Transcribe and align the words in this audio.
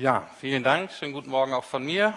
Ja, 0.00 0.26
vielen 0.40 0.62
Dank. 0.62 0.90
Schönen 0.92 1.12
guten 1.12 1.28
Morgen 1.28 1.52
auch 1.52 1.64
von 1.64 1.84
mir. 1.84 2.14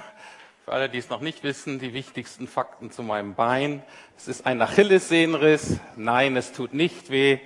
Für 0.64 0.72
alle, 0.72 0.88
die 0.88 1.00
es 1.00 1.10
noch 1.10 1.20
nicht 1.20 1.44
wissen, 1.44 1.80
die 1.80 1.94
wichtigsten 1.94 2.48
Fakten 2.48 2.92
zu 2.92 3.04
meinem 3.04 3.36
Bein. 3.36 3.84
Es 4.16 4.30
ist 4.30 4.46
ein 4.46 4.62
Achillessehnenriss. 4.62 5.82
Nein, 5.98 6.38
es 6.38 6.54
tut 6.54 6.74
nicht 6.74 7.10
weh. 7.10 7.40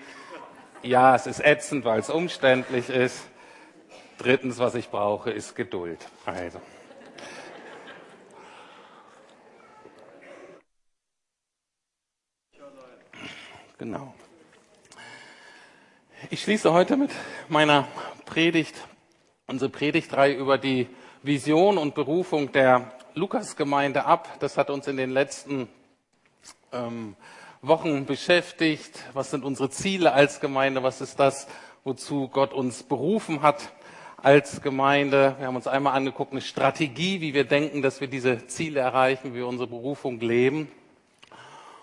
Ja, 0.84 1.16
es 1.16 1.26
ist 1.26 1.40
ätzend, 1.40 1.86
weil 1.86 2.02
es 2.02 2.12
umständlich 2.12 2.88
ist. 2.90 3.28
Drittens, 4.20 4.60
was 4.60 4.76
ich 4.76 4.90
brauche, 4.90 5.32
ist 5.32 5.56
Geduld. 5.56 6.06
Also. 6.24 6.62
Genau. 13.80 14.14
Ich 16.30 16.44
schließe 16.44 16.72
heute 16.72 16.96
mit 16.96 17.10
meiner 17.50 17.88
Predigt, 18.28 18.76
unsere 19.50 19.72
Predigtreihe 19.72 20.36
über 20.36 20.58
die 20.58 20.88
Vision 21.24 21.78
und 21.78 21.96
Berufung 21.96 22.52
der 22.52 22.92
Lukasgemeinde 23.16 24.04
ab. 24.04 24.28
Das 24.42 24.58
hat 24.58 24.70
uns 24.70 24.88
in 24.88 24.98
den 24.98 25.10
letzten 25.10 25.70
ähm, 26.74 27.16
Wochen 27.62 28.06
beschäftigt. 28.06 29.06
Was 29.14 29.32
sind 29.32 29.46
unsere 29.46 29.70
Ziele 29.70 30.12
als 30.12 30.42
Gemeinde? 30.42 30.84
Was 30.84 31.00
ist 31.00 31.18
das, 31.18 31.48
wozu 31.86 32.28
Gott 32.28 32.52
uns 32.52 32.84
berufen 32.84 33.42
hat 33.42 33.72
als 34.22 34.62
Gemeinde? 34.62 35.36
Wir 35.40 35.48
haben 35.48 35.56
uns 35.56 35.68
einmal 35.68 35.94
angeguckt, 35.94 36.34
eine 36.34 36.42
Strategie, 36.42 37.22
wie 37.22 37.34
wir 37.34 37.46
denken, 37.46 37.82
dass 37.82 38.02
wir 38.02 38.10
diese 38.10 38.48
Ziele 38.48 38.82
erreichen, 38.82 39.34
wie 39.34 39.38
wir 39.38 39.48
unsere 39.48 39.70
Berufung 39.70 40.20
leben. 40.20 40.70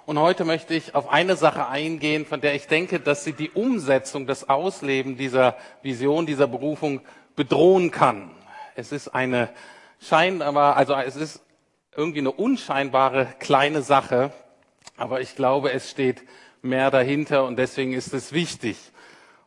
Und 0.04 0.18
heute 0.18 0.44
möchte 0.44 0.74
ich 0.74 0.94
auf 0.94 1.08
eine 1.08 1.34
Sache 1.34 1.66
eingehen, 1.66 2.26
von 2.26 2.42
der 2.42 2.54
ich 2.54 2.66
denke, 2.66 3.00
dass 3.00 3.24
sie 3.24 3.32
die 3.32 3.48
Umsetzung, 3.48 4.26
das 4.26 4.50
Ausleben 4.50 5.16
dieser 5.16 5.56
Vision, 5.80 6.26
dieser 6.26 6.46
Berufung 6.46 7.00
bedrohen 7.36 7.90
kann. 7.90 8.30
Es 8.74 8.92
ist 8.92 9.08
eine 9.08 9.50
scheinbar, 10.00 10.76
also 10.76 10.94
es 10.94 11.16
ist 11.16 11.42
irgendwie 11.96 12.20
eine 12.20 12.32
unscheinbare 12.32 13.28
kleine 13.38 13.82
Sache, 13.82 14.32
aber 14.96 15.20
ich 15.20 15.36
glaube, 15.36 15.72
es 15.72 15.90
steht 15.90 16.22
mehr 16.62 16.90
dahinter 16.90 17.44
und 17.44 17.56
deswegen 17.56 17.92
ist 17.92 18.12
es 18.12 18.32
wichtig. 18.32 18.76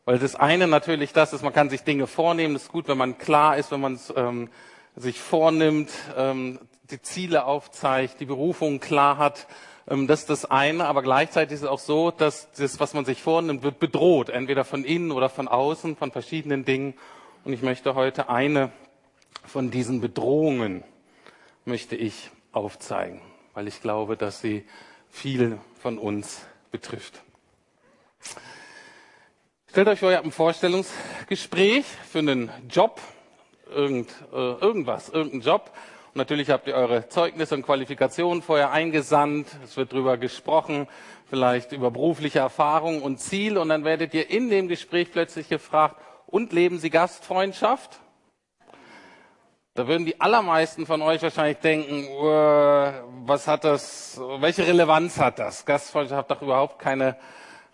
Weil 0.06 0.20
das 0.20 0.36
eine 0.36 0.68
natürlich 0.68 1.12
das 1.12 1.34
ist, 1.34 1.44
man 1.44 1.54
kann 1.54 1.70
sich 1.70 1.84
Dinge 1.84 2.08
vornehmen, 2.08 2.54
das 2.54 2.64
ist 2.64 2.72
gut, 2.72 2.88
wenn 2.88 2.98
man 2.98 3.18
klar 3.18 3.58
ist, 3.58 3.72
wenn 3.72 3.82
man 3.82 4.00
ähm, 4.16 4.50
sich 4.96 5.20
vornimmt, 5.20 5.92
ähm, 6.16 6.60
die 6.90 7.02
Ziele 7.02 7.46
aufzeigt, 7.46 8.22
die 8.22 8.26
Berufung 8.26 8.80
klar 8.80 9.18
hat 9.18 9.48
ähm, 9.90 10.08
das 10.08 10.22
ist 10.22 10.30
das 10.30 10.46
eine, 10.46 10.86
aber 10.86 11.02
gleichzeitig 11.02 11.56
ist 11.56 11.62
es 11.62 11.68
auch 11.68 11.80
so, 11.80 12.12
dass 12.12 12.52
das, 12.52 12.80
was 12.80 12.94
man 12.94 13.06
sich 13.06 13.22
vornimmt, 13.22 13.64
wird 13.64 13.80
bedroht, 13.80 14.30
entweder 14.30 14.66
von 14.66 14.84
innen 14.84 15.12
oder 15.12 15.30
von 15.30 15.48
außen, 15.48 15.96
von 15.96 16.12
verschiedenen 16.12 16.66
Dingen. 16.66 16.94
Und 17.48 17.54
ich 17.54 17.62
möchte 17.62 17.96
heute 17.96 18.28
eine 18.28 18.74
von 19.46 19.72
diesen 19.72 20.02
Bedrohungen 20.02 20.84
möchte 21.64 21.96
ich 21.96 22.30
aufzeigen, 22.52 23.22
weil 23.54 23.70
ich 23.70 23.82
glaube, 23.82 24.18
dass 24.18 24.42
sie 24.42 24.66
viele 25.10 25.58
von 25.82 25.98
uns 25.98 26.42
betrifft. 26.72 27.22
Stellt 29.70 29.88
euch 29.88 29.98
vor, 29.98 30.12
ihr 30.12 30.18
habt 30.18 30.26
ein 30.26 30.34
Vorstellungsgespräch 30.34 31.86
für 31.86 32.20
einen 32.20 32.52
Job, 32.70 33.00
irgend, 33.74 34.10
äh, 34.34 34.36
irgendwas, 34.36 35.08
irgendeinen 35.08 35.44
Job 35.44 35.72
Natürlich 36.18 36.50
habt 36.50 36.66
ihr 36.68 36.74
eure 36.74 37.08
Zeugnisse 37.10 37.54
und 37.54 37.62
Qualifikationen 37.62 38.42
vorher 38.42 38.72
eingesandt. 38.72 39.50
Es 39.64 39.78
wird 39.78 39.94
darüber 39.94 40.18
gesprochen, 40.18 40.88
vielleicht 41.30 41.74
über 41.74 41.92
berufliche 41.92 42.40
Erfahrung 42.40 43.04
und 43.04 43.20
Ziel. 43.20 43.56
Und 43.56 43.70
dann 43.70 43.84
werdet 43.84 44.16
ihr 44.16 44.28
in 44.28 44.50
dem 44.50 44.68
Gespräch 44.68 45.12
plötzlich 45.12 45.48
gefragt, 45.48 46.02
und 46.28 46.54
leben 46.54 46.78
Sie 46.78 46.90
Gastfreundschaft? 46.90 48.00
Da 49.74 49.88
würden 49.88 50.06
die 50.06 50.20
allermeisten 50.20 50.86
von 50.86 51.02
euch 51.02 51.22
wahrscheinlich 51.22 51.58
denken, 51.58 52.08
was 53.26 53.48
hat 53.48 53.64
das, 53.64 54.20
welche 54.40 54.66
Relevanz 54.66 55.20
hat 55.20 55.40
das? 55.40 55.66
Gastfreundschaft 55.66 56.30
hat 56.30 56.32
doch 56.32 56.42
überhaupt 56.42 56.80
keine 56.80 57.16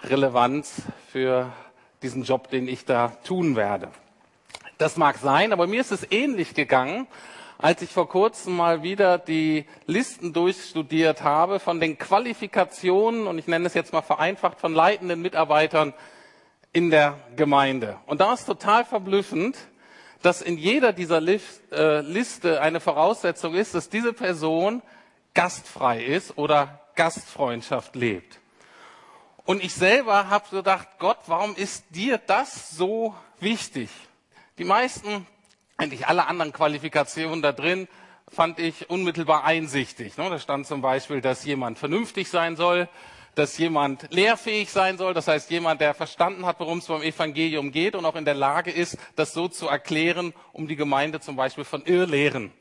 Relevanz 0.02 0.82
für 1.12 1.52
diesen 2.02 2.24
Job, 2.24 2.50
den 2.50 2.68
ich 2.68 2.86
da 2.86 3.14
tun 3.24 3.56
werde. 3.56 3.90
Das 4.78 4.98
mag 4.98 5.18
sein, 5.18 5.54
aber 5.54 5.66
mir 5.66 5.80
ist 5.80 5.92
es 5.92 6.12
ähnlich 6.12 6.54
gegangen, 6.54 7.08
als 7.58 7.82
ich 7.82 7.92
vor 7.92 8.10
kurzem 8.10 8.58
mal 8.58 8.84
wieder 8.84 9.18
die 9.18 9.66
Listen 9.86 10.34
durchstudiert 10.34 11.24
habe 11.24 11.60
von 11.60 11.80
den 11.80 11.98
Qualifikationen, 11.98 13.28
und 13.28 13.38
ich 13.38 13.48
nenne 13.48 13.66
es 13.68 13.74
jetzt 13.74 13.94
mal 13.94 14.02
vereinfacht, 14.02 14.60
von 14.60 14.74
leitenden 14.74 15.22
Mitarbeitern 15.22 15.94
in 16.74 16.90
der 16.90 17.20
Gemeinde. 17.36 17.98
Und 18.08 18.20
da 18.20 18.34
ist 18.34 18.46
total 18.46 18.84
verblüffend, 18.84 19.56
dass 20.24 20.42
in 20.42 20.58
jeder 20.58 20.92
dieser 20.92 21.22
äh, 21.22 22.02
Liste 22.02 22.62
eine 22.62 22.80
Voraussetzung 22.80 23.54
ist, 23.54 23.76
dass 23.76 23.90
diese 23.90 24.14
Person 24.14 24.82
gastfrei 25.34 26.04
ist 26.04 26.38
oder 26.38 26.82
Gastfreundschaft 26.96 27.96
lebt. 27.96 28.40
Und 29.46 29.64
ich 29.64 29.74
selber 29.74 30.30
habe 30.30 30.46
gedacht, 30.50 30.88
Gott, 31.00 31.18
warum 31.28 31.56
ist 31.56 31.86
dir 31.90 32.18
das 32.18 32.72
so 32.72 33.14
wichtig? 33.40 33.90
Die 34.58 34.64
meisten 34.64 35.28
eigentlich 35.78 36.08
alle 36.08 36.28
anderen 36.28 36.54
Qualifikationen 36.54 37.42
da 37.42 37.52
drin 37.52 37.88
fand 38.30 38.60
ich 38.60 38.90
unmittelbar 38.90 39.44
einsichtig. 39.44 40.18
Ne? 40.18 40.30
Da 40.30 40.40
stand 40.40 40.66
zum 40.66 40.82
Beispiel, 40.82 41.22
dass 41.22 41.44
jemand 41.44 41.78
vernünftig 41.78 42.30
sein 42.30 42.56
soll, 42.56 42.88
dass 43.36 43.58
jemand 43.58 44.08
lehrfähig 44.12 44.70
sein 44.70 44.98
soll, 44.98 45.14
das 45.14 45.28
heißt 45.28 45.50
jemand, 45.50 45.82
der 45.82 45.94
verstanden 45.94 46.46
hat, 46.46 46.60
worum 46.60 46.80
es 46.80 46.88
beim 46.88 47.02
Evangelium 47.02 47.72
geht 47.72 47.96
und 47.96 48.06
auch 48.06 48.16
in 48.16 48.26
der 48.26 48.34
Lage 48.34 48.72
ist, 48.72 48.98
das 49.16 49.34
so 49.34 49.48
zu 49.48 49.68
erklären, 49.68 50.34
um 50.52 50.68
die 50.68 50.76
Gemeinde 50.76 51.20
zum 51.20 51.36
Beispiel 51.36 51.64
von 51.64 51.84
Irrlehren 51.86 52.52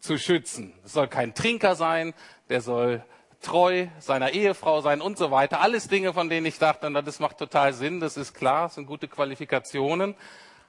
zu 0.00 0.18
schützen. 0.18 0.72
Es 0.84 0.92
soll 0.92 1.08
kein 1.08 1.34
Trinker 1.34 1.76
sein, 1.76 2.14
der 2.48 2.60
soll 2.60 3.04
treu 3.40 3.88
seiner 3.98 4.32
Ehefrau 4.32 4.80
sein 4.80 5.00
und 5.00 5.18
so 5.18 5.30
weiter. 5.30 5.60
Alles 5.60 5.88
Dinge, 5.88 6.14
von 6.14 6.28
denen 6.28 6.46
ich 6.46 6.58
dachte, 6.58 6.90
das 6.90 7.20
macht 7.20 7.38
total 7.38 7.74
Sinn, 7.74 8.00
das 8.00 8.16
ist 8.16 8.34
klar, 8.34 8.64
das 8.64 8.76
sind 8.76 8.86
gute 8.86 9.08
Qualifikationen. 9.08 10.14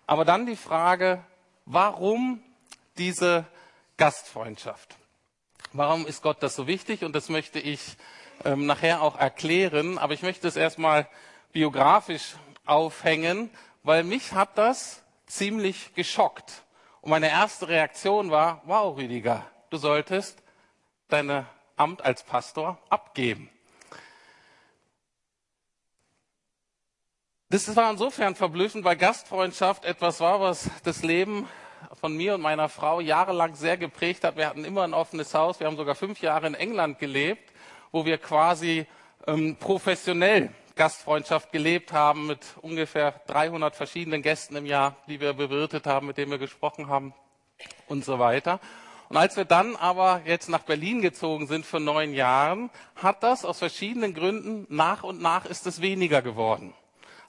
Aber 0.06 0.26
dann 0.26 0.46
die 0.46 0.58
Frage, 0.58 1.24
Warum 1.66 2.44
diese 3.00 3.46
Gastfreundschaft? 3.98 4.98
Warum 5.74 6.06
ist 6.06 6.22
Gott 6.22 6.44
das 6.44 6.56
so 6.56 6.68
wichtig? 6.68 7.04
Und 7.04 7.14
das 7.14 7.30
möchte 7.30 7.60
ich 7.60 7.98
ähm, 8.44 8.66
nachher 8.66 9.02
auch 9.02 9.18
erklären. 9.18 9.98
Aber 9.98 10.14
ich 10.14 10.22
möchte 10.22 10.48
es 10.48 10.56
erstmal 10.56 11.08
biografisch 11.52 12.36
aufhängen, 12.66 13.50
weil 13.84 14.04
mich 14.04 14.34
hat 14.34 14.58
das 14.58 15.04
ziemlich 15.28 15.94
geschockt. 15.94 16.64
Und 17.02 17.12
meine 17.12 17.30
erste 17.30 17.68
Reaktion 17.68 18.32
war, 18.32 18.62
wow, 18.66 18.98
Rüdiger, 18.98 19.46
du 19.70 19.78
solltest 19.78 20.42
dein 21.08 21.46
Amt 21.78 22.04
als 22.04 22.24
Pastor 22.24 22.80
abgeben. 22.90 23.50
Das 27.50 27.74
war 27.76 27.92
insofern 27.92 28.36
verblüffend, 28.36 28.84
weil 28.84 28.96
Gastfreundschaft 28.96 29.86
etwas 29.86 30.20
war, 30.20 30.42
was 30.42 30.70
das 30.84 31.04
Leben 31.04 31.48
von 32.02 32.16
mir 32.18 32.36
und 32.36 32.42
meiner 32.42 32.70
Frau 32.70 33.00
jahrelang 33.00 33.56
sehr 33.56 33.78
geprägt 33.78 34.24
hat. 34.24 34.36
Wir 34.36 34.48
hatten 34.48 34.66
immer 34.66 34.84
ein 34.84 34.94
offenes 34.94 35.34
Haus. 35.34 35.60
Wir 35.60 35.68
haben 35.68 35.78
sogar 35.78 35.96
fünf 35.96 36.22
Jahre 36.22 36.48
in 36.48 36.56
England 36.56 37.00
gelebt, 37.00 37.52
wo 37.92 38.06
wir 38.06 38.18
quasi 38.18 38.86
ähm, 39.28 39.56
professionell 39.58 40.50
Gastfreundschaft 40.76 41.52
gelebt 41.52 41.94
haben 41.94 42.28
mit 42.28 42.40
ungefähr 42.62 43.22
300 43.28 43.76
verschiedenen 43.76 44.22
Gästen 44.22 44.56
im 44.56 44.66
Jahr, 44.66 44.98
die 45.08 45.22
wir 45.22 45.34
bewirtet 45.34 45.88
haben, 45.88 46.08
mit 46.08 46.18
denen 46.18 46.32
wir 46.32 46.38
gesprochen 46.38 46.90
haben 46.90 47.14
und 47.88 48.04
so 48.04 48.20
weiter. 48.20 48.60
Und 49.08 49.18
als 49.18 49.38
wir 49.38 49.46
dann 49.46 49.76
aber 49.76 50.22
jetzt 50.26 50.50
nach 50.50 50.64
Berlin 50.64 51.02
gezogen 51.02 51.48
sind 51.48 51.66
für 51.66 51.80
neun 51.80 52.14
Jahren, 52.14 52.70
hat 52.96 53.24
das 53.24 53.46
aus 53.46 53.60
verschiedenen 53.60 54.14
Gründen 54.14 54.66
nach 54.70 55.04
und 55.04 55.22
nach 55.22 55.46
ist 55.46 55.66
es 55.68 55.82
weniger 55.82 56.22
geworden 56.22 56.74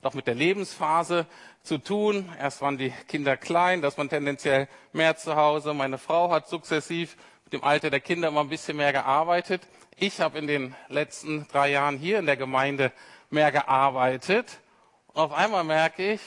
auch 0.07 0.15
mit 0.15 0.27
der 0.27 0.35
Lebensphase 0.35 1.27
zu 1.63 1.79
tun. 1.79 2.31
Erst 2.39 2.63
waren 2.63 2.79
die 2.79 2.93
Kinder 3.09 3.37
klein, 3.37 3.83
dass 3.83 3.97
man 3.97 4.09
tendenziell 4.09 4.69
mehr 4.93 5.17
zu 5.17 5.37
Hause. 5.37 5.75
Meine 5.75 5.99
Frau 5.99 6.31
hat 6.31 6.49
sukzessiv 6.49 7.17
mit 7.45 7.53
dem 7.53 7.65
Alter 7.65 7.91
der 7.91 8.01
Kinder 8.01 8.29
immer 8.29 8.41
ein 8.41 8.49
bisschen 8.49 8.77
mehr 8.77 8.93
gearbeitet. 8.93 9.63
Ich 9.99 10.21
habe 10.21 10.37
in 10.39 10.47
den 10.47 10.75
letzten 10.89 11.49
drei 11.49 11.71
Jahren 11.71 11.97
hier 11.97 12.19
in 12.19 12.27
der 12.27 12.37
Gemeinde 12.37 12.93
mehr 13.31 13.51
gearbeitet. 13.51 14.61
Und 15.07 15.23
auf 15.23 15.33
einmal 15.33 15.65
merke 15.65 16.13
ich, 16.13 16.21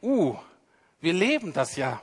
uh, 0.00 0.36
wir 1.00 1.12
leben 1.12 1.52
das 1.52 1.74
ja 1.74 2.00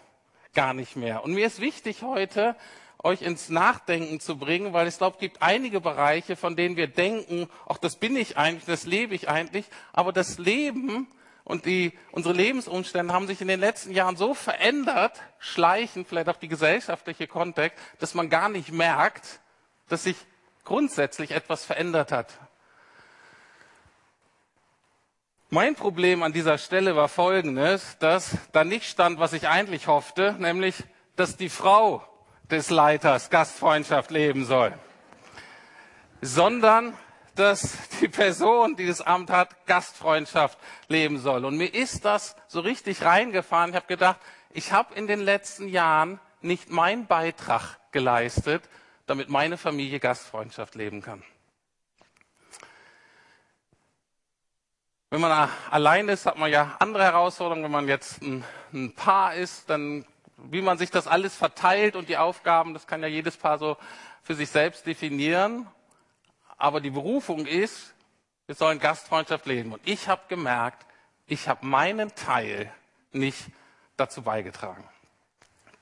gar 0.54 0.74
nicht 0.74 0.98
mehr. 0.98 1.24
Und 1.24 1.34
mir 1.34 1.48
ist 1.48 1.62
wichtig 1.62 2.02
heute, 2.02 2.58
euch 3.02 3.22
ins 3.22 3.48
Nachdenken 3.48 4.20
zu 4.20 4.38
bringen, 4.38 4.74
weil 4.74 4.90
ich 4.90 4.98
glaube, 4.98 5.16
es 5.16 5.22
gibt 5.22 5.42
einige 5.42 5.80
Bereiche, 5.80 6.36
von 6.36 6.58
denen 6.58 6.76
wir 6.76 6.88
denken, 6.88 7.48
ach, 7.70 7.78
das 7.78 7.96
bin 7.96 8.18
ich 8.18 8.36
eigentlich, 8.36 8.66
das 8.66 8.86
lebe 8.86 9.16
ich 9.16 9.30
eigentlich, 9.30 9.66
aber 9.94 10.12
das 10.12 10.40
Leben 10.40 11.08
und 11.46 11.66
die, 11.66 11.94
unsere 12.12 12.36
Lebensumstände 12.36 13.14
haben 13.14 13.28
sich 13.28 13.40
in 13.40 13.48
den 13.48 13.62
letzten 13.62 13.94
Jahren 13.94 14.18
so 14.18 14.34
verändert, 14.34 15.22
schleichen 15.40 16.04
vielleicht 16.04 16.28
auch 16.28 16.36
die 16.36 16.50
gesellschaftliche 16.50 17.28
Kontext, 17.28 17.80
dass 18.00 18.14
man 18.14 18.30
gar 18.30 18.50
nicht 18.50 18.74
merkt, 18.74 19.40
dass 19.88 20.04
sich 20.04 20.18
grundsätzlich 20.64 21.32
etwas 21.32 21.66
verändert 21.66 22.12
hat. 22.12 22.40
Mein 25.50 25.76
Problem 25.76 26.24
an 26.24 26.34
dieser 26.34 26.58
Stelle 26.58 26.96
war 26.96 27.10
folgendes, 27.10 27.98
dass 28.00 28.38
da 28.54 28.64
nicht 28.64 28.90
stand, 28.90 29.20
was 29.20 29.34
ich 29.34 29.48
eigentlich 29.48 29.88
hoffte, 29.88 30.36
nämlich 30.40 30.84
dass 31.16 31.38
die 31.38 31.50
Frau 31.50 32.04
des 32.50 32.70
Leiters 32.72 33.30
Gastfreundschaft 33.30 34.10
leben 34.10 34.46
soll, 34.46 34.74
sondern 36.22 36.98
dass 37.36 37.78
die 38.02 38.08
Person, 38.08 38.76
die 38.76 38.88
das 38.88 39.02
Amt 39.02 39.30
hat, 39.30 39.66
Gastfreundschaft 39.66 40.58
leben 40.88 41.20
soll. 41.20 41.46
Und 41.46 41.58
mir 41.58 41.74
ist 41.74 42.06
das 42.06 42.36
so 42.48 42.60
richtig 42.60 43.04
reingefahren. 43.04 43.72
Ich 43.72 43.76
habe 43.76 43.88
gedacht, 43.88 44.20
ich 44.52 44.72
habe 44.72 44.94
in 44.96 45.08
den 45.08 45.20
letzten 45.20 45.68
Jahren 45.68 46.20
nicht 46.42 46.70
meinen 46.70 47.08
Beitrag 47.08 47.78
geleistet, 47.92 48.64
damit 49.06 49.30
meine 49.30 49.58
Familie 49.58 50.00
Gastfreundschaft 50.00 50.76
leben 50.76 51.02
kann. 51.02 51.24
Wenn 55.10 55.22
man 55.22 55.50
allein 55.70 56.10
ist, 56.10 56.26
hat 56.26 56.40
man 56.40 56.50
ja 56.50 56.76
andere 56.80 57.04
Herausforderungen. 57.04 57.64
Wenn 57.64 57.72
man 57.72 57.88
jetzt 57.88 58.22
ein, 58.24 58.44
ein, 58.74 58.96
Paar 58.96 59.36
ist, 59.36 59.70
dann 59.70 60.06
wie 60.38 60.62
man 60.62 60.78
sich 60.78 60.90
das 60.90 61.08
alles 61.08 61.36
verteilt 61.36 61.96
und 61.96 62.10
die 62.10 62.18
Aufgaben, 62.18 62.74
das 62.74 62.88
kann 62.88 63.02
ja 63.02 63.08
jedes 63.08 63.38
Paar 63.38 63.60
so 63.60 63.78
für 64.24 64.34
sich 64.34 64.50
selbst 64.50 64.86
definieren. 64.86 65.68
Aber 66.58 66.82
die 66.82 66.90
Berufung 66.90 67.46
ist, 67.46 67.94
wir 68.48 68.56
sollen 68.56 68.80
Gastfreundschaft 68.80 69.46
leben. 69.46 69.74
Und 69.74 69.82
ich 69.86 70.08
habe 70.08 70.24
gemerkt, 70.30 70.86
ich 71.28 71.48
habe 71.48 71.66
meinen 71.66 72.14
Teil 72.16 72.72
nicht 73.12 73.46
dazu 73.96 74.24
beigetragen. 74.24 74.84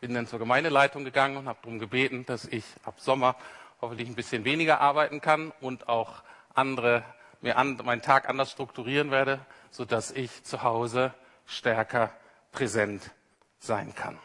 Bin 0.01 0.15
dann 0.15 0.25
zur 0.25 0.39
Gemeindeleitung 0.39 1.05
gegangen 1.05 1.37
und 1.37 1.47
habe 1.47 1.59
darum 1.61 1.77
gebeten, 1.77 2.25
dass 2.25 2.45
ich 2.45 2.65
ab 2.83 2.95
Sommer 2.97 3.35
hoffentlich 3.81 4.09
ein 4.09 4.15
bisschen 4.15 4.45
weniger 4.45 4.81
arbeiten 4.81 5.21
kann 5.21 5.53
und 5.61 5.87
auch 5.87 6.23
andere 6.55 7.03
mir 7.41 7.55
an, 7.55 7.79
meinen 7.83 8.01
Tag 8.01 8.27
anders 8.27 8.49
strukturieren 8.49 9.11
werde, 9.11 9.39
sodass 9.69 10.09
ich 10.09 10.43
zu 10.43 10.63
Hause 10.63 11.13
stärker 11.45 12.11
präsent 12.51 13.11
sein 13.59 13.93
kann. 13.93 14.17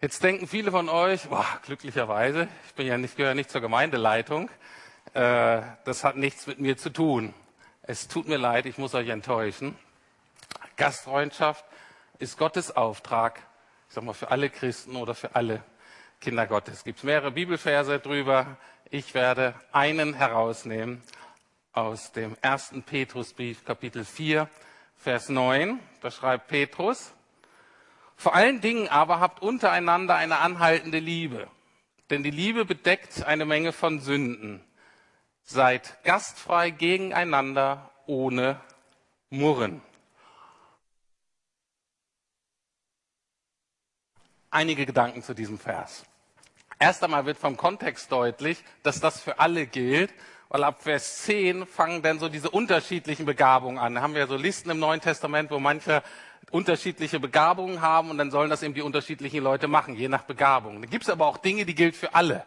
Jetzt 0.00 0.22
denken 0.24 0.46
viele 0.46 0.70
von 0.70 0.88
euch, 0.88 1.28
boah, 1.28 1.44
glücklicherweise, 1.66 2.48
ich 2.66 2.74
bin 2.74 2.86
ja 2.86 2.96
nicht, 2.96 3.18
gehöre 3.18 3.34
nicht 3.34 3.50
zur 3.50 3.60
Gemeindeleitung, 3.60 4.48
äh, 5.12 5.60
das 5.84 6.02
hat 6.02 6.16
nichts 6.16 6.46
mit 6.46 6.60
mir 6.60 6.78
zu 6.78 6.88
tun. 6.88 7.34
Es 7.82 8.08
tut 8.08 8.26
mir 8.26 8.38
leid, 8.38 8.64
ich 8.64 8.78
muss 8.78 8.94
euch 8.94 9.10
enttäuschen. 9.10 9.76
Gastfreundschaft 10.76 11.62
ist 12.18 12.38
Gottes 12.38 12.74
Auftrag, 12.74 13.42
ich 13.90 13.94
sag 13.94 14.04
mal, 14.04 14.12
für 14.12 14.30
alle 14.30 14.50
Christen 14.50 14.94
oder 14.94 15.16
für 15.16 15.34
alle 15.34 15.64
Kinder 16.20 16.46
Gottes. 16.46 16.74
Es 16.74 16.84
gibt 16.84 17.02
mehrere 17.02 17.32
Bibelverse 17.32 17.98
drüber. 17.98 18.56
Ich 18.88 19.14
werde 19.14 19.52
einen 19.72 20.14
herausnehmen 20.14 21.02
aus 21.72 22.12
dem 22.12 22.36
ersten 22.40 22.84
Petrusbrief, 22.84 23.64
Kapitel 23.64 24.04
4, 24.04 24.48
Vers 24.96 25.28
9. 25.28 25.80
Da 26.02 26.12
schreibt 26.12 26.46
Petrus, 26.46 27.12
vor 28.14 28.36
allen 28.36 28.60
Dingen 28.60 28.86
aber 28.86 29.18
habt 29.18 29.42
untereinander 29.42 30.14
eine 30.14 30.38
anhaltende 30.38 31.00
Liebe, 31.00 31.48
denn 32.10 32.22
die 32.22 32.30
Liebe 32.30 32.64
bedeckt 32.64 33.24
eine 33.24 33.44
Menge 33.44 33.72
von 33.72 33.98
Sünden. 33.98 34.64
Seid 35.42 35.98
gastfrei 36.04 36.70
gegeneinander 36.70 37.90
ohne 38.06 38.60
Murren. 39.30 39.82
Einige 44.52 44.84
Gedanken 44.84 45.22
zu 45.22 45.32
diesem 45.32 45.60
Vers. 45.60 46.04
Erst 46.80 47.04
einmal 47.04 47.24
wird 47.24 47.38
vom 47.38 47.56
Kontext 47.56 48.10
deutlich, 48.10 48.64
dass 48.82 48.98
das 48.98 49.20
für 49.20 49.38
alle 49.38 49.64
gilt, 49.64 50.12
weil 50.48 50.64
ab 50.64 50.82
Vers 50.82 51.22
10 51.22 51.66
fangen 51.66 52.02
dann 52.02 52.18
so 52.18 52.28
diese 52.28 52.50
unterschiedlichen 52.50 53.26
Begabungen 53.26 53.78
an. 53.78 53.94
Da 53.94 54.02
haben 54.02 54.16
wir 54.16 54.26
so 54.26 54.34
Listen 54.34 54.70
im 54.70 54.80
Neuen 54.80 55.00
Testament, 55.00 55.52
wo 55.52 55.60
manche 55.60 56.02
unterschiedliche 56.50 57.20
Begabungen 57.20 57.80
haben 57.80 58.10
und 58.10 58.18
dann 58.18 58.32
sollen 58.32 58.50
das 58.50 58.64
eben 58.64 58.74
die 58.74 58.82
unterschiedlichen 58.82 59.40
Leute 59.40 59.68
machen, 59.68 59.94
je 59.94 60.08
nach 60.08 60.24
Begabung. 60.24 60.80
Dann 60.80 60.90
gibt 60.90 61.04
es 61.04 61.10
aber 61.10 61.26
auch 61.26 61.38
Dinge, 61.38 61.64
die 61.64 61.76
gilt 61.76 61.94
für 61.94 62.14
alle. 62.16 62.44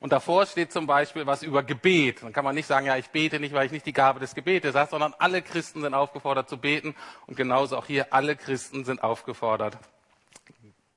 Und 0.00 0.12
davor 0.12 0.46
steht 0.46 0.72
zum 0.72 0.88
Beispiel 0.88 1.24
was 1.24 1.44
über 1.44 1.62
Gebet. 1.62 2.24
Dann 2.24 2.32
kann 2.32 2.44
man 2.44 2.56
nicht 2.56 2.66
sagen, 2.66 2.86
ja, 2.86 2.96
ich 2.96 3.10
bete 3.10 3.38
nicht, 3.38 3.54
weil 3.54 3.66
ich 3.66 3.72
nicht 3.72 3.86
die 3.86 3.92
Gabe 3.92 4.18
des 4.18 4.34
Gebetes 4.34 4.74
habe, 4.74 4.90
sondern 4.90 5.14
alle 5.20 5.40
Christen 5.40 5.82
sind 5.82 5.94
aufgefordert 5.94 6.48
zu 6.48 6.56
beten. 6.56 6.96
Und 7.28 7.36
genauso 7.36 7.76
auch 7.76 7.86
hier, 7.86 8.12
alle 8.12 8.34
Christen 8.34 8.84
sind 8.84 9.04
aufgefordert 9.04 9.78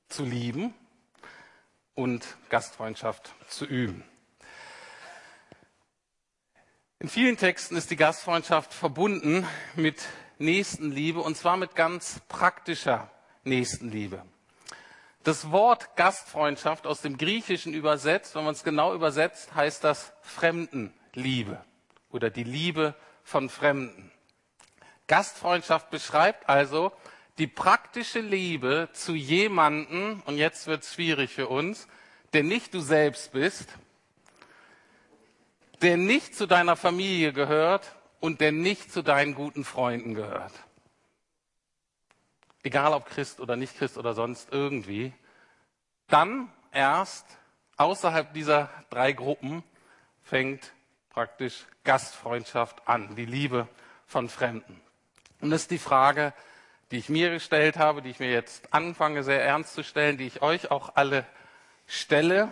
zu 0.08 0.24
lieben 0.24 0.74
und 1.94 2.24
Gastfreundschaft 2.48 3.34
zu 3.48 3.64
üben. 3.64 4.04
In 7.00 7.08
vielen 7.08 7.36
Texten 7.36 7.76
ist 7.76 7.90
die 7.90 7.96
Gastfreundschaft 7.96 8.74
verbunden 8.74 9.46
mit 9.76 10.02
Nächstenliebe 10.38 11.20
und 11.20 11.36
zwar 11.36 11.56
mit 11.56 11.74
ganz 11.74 12.20
praktischer 12.28 13.10
Nächstenliebe. 13.44 14.24
Das 15.24 15.50
Wort 15.50 15.94
Gastfreundschaft 15.96 16.86
aus 16.86 17.00
dem 17.00 17.18
Griechischen 17.18 17.74
übersetzt, 17.74 18.34
wenn 18.34 18.44
man 18.44 18.54
es 18.54 18.64
genau 18.64 18.94
übersetzt, 18.94 19.54
heißt 19.54 19.84
das 19.84 20.12
Fremdenliebe 20.22 21.62
oder 22.10 22.30
die 22.30 22.44
Liebe 22.44 22.94
von 23.24 23.48
Fremden. 23.48 24.10
Gastfreundschaft 25.06 25.90
beschreibt 25.90 26.48
also 26.48 26.92
die 27.38 27.46
praktische 27.46 28.20
Liebe 28.20 28.88
zu 28.92 29.14
jemanden, 29.14 30.22
und 30.26 30.36
jetzt 30.36 30.66
wird 30.66 30.82
es 30.82 30.94
schwierig 30.94 31.32
für 31.32 31.48
uns, 31.48 31.88
der 32.32 32.42
nicht 32.42 32.74
du 32.74 32.80
selbst 32.80 33.32
bist, 33.32 33.68
der 35.82 35.96
nicht 35.96 36.34
zu 36.34 36.46
deiner 36.46 36.76
Familie 36.76 37.32
gehört 37.32 37.94
und 38.20 38.40
der 38.40 38.52
nicht 38.52 38.92
zu 38.92 39.02
deinen 39.02 39.34
guten 39.34 39.64
Freunden 39.64 40.14
gehört 40.14 40.52
egal 42.68 42.92
ob 42.92 43.06
Christ 43.06 43.40
oder 43.40 43.56
nicht 43.56 43.78
Christ 43.78 43.96
oder 43.96 44.12
sonst 44.14 44.52
irgendwie, 44.52 45.12
dann 46.08 46.52
erst 46.70 47.26
außerhalb 47.78 48.32
dieser 48.34 48.68
drei 48.90 49.12
Gruppen 49.12 49.62
fängt 50.22 50.72
praktisch 51.08 51.64
Gastfreundschaft 51.84 52.86
an, 52.86 53.14
die 53.16 53.24
Liebe 53.24 53.68
von 54.06 54.28
Fremden. 54.28 54.80
Und 55.40 55.50
das 55.50 55.62
ist 55.62 55.70
die 55.70 55.78
Frage, 55.78 56.34
die 56.90 56.98
ich 56.98 57.08
mir 57.08 57.30
gestellt 57.30 57.76
habe, 57.76 58.02
die 58.02 58.10
ich 58.10 58.20
mir 58.20 58.30
jetzt 58.30 58.72
anfange 58.72 59.22
sehr 59.22 59.44
ernst 59.44 59.74
zu 59.74 59.82
stellen, 59.82 60.16
die 60.16 60.26
ich 60.26 60.42
euch 60.42 60.70
auch 60.70 60.96
alle 60.96 61.26
stelle. 61.86 62.50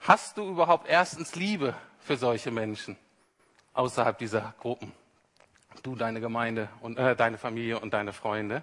Hast 0.00 0.38
du 0.38 0.48
überhaupt 0.48 0.88
erstens 0.88 1.34
Liebe 1.34 1.74
für 1.98 2.16
solche 2.16 2.50
Menschen 2.50 2.96
außerhalb 3.74 4.16
dieser 4.18 4.54
Gruppen? 4.60 4.92
Du, 5.82 5.94
deine 5.94 6.20
Gemeinde 6.20 6.68
und 6.80 6.98
äh, 6.98 7.14
deine 7.14 7.38
Familie 7.38 7.78
und 7.80 7.92
deine 7.92 8.12
Freunde? 8.12 8.62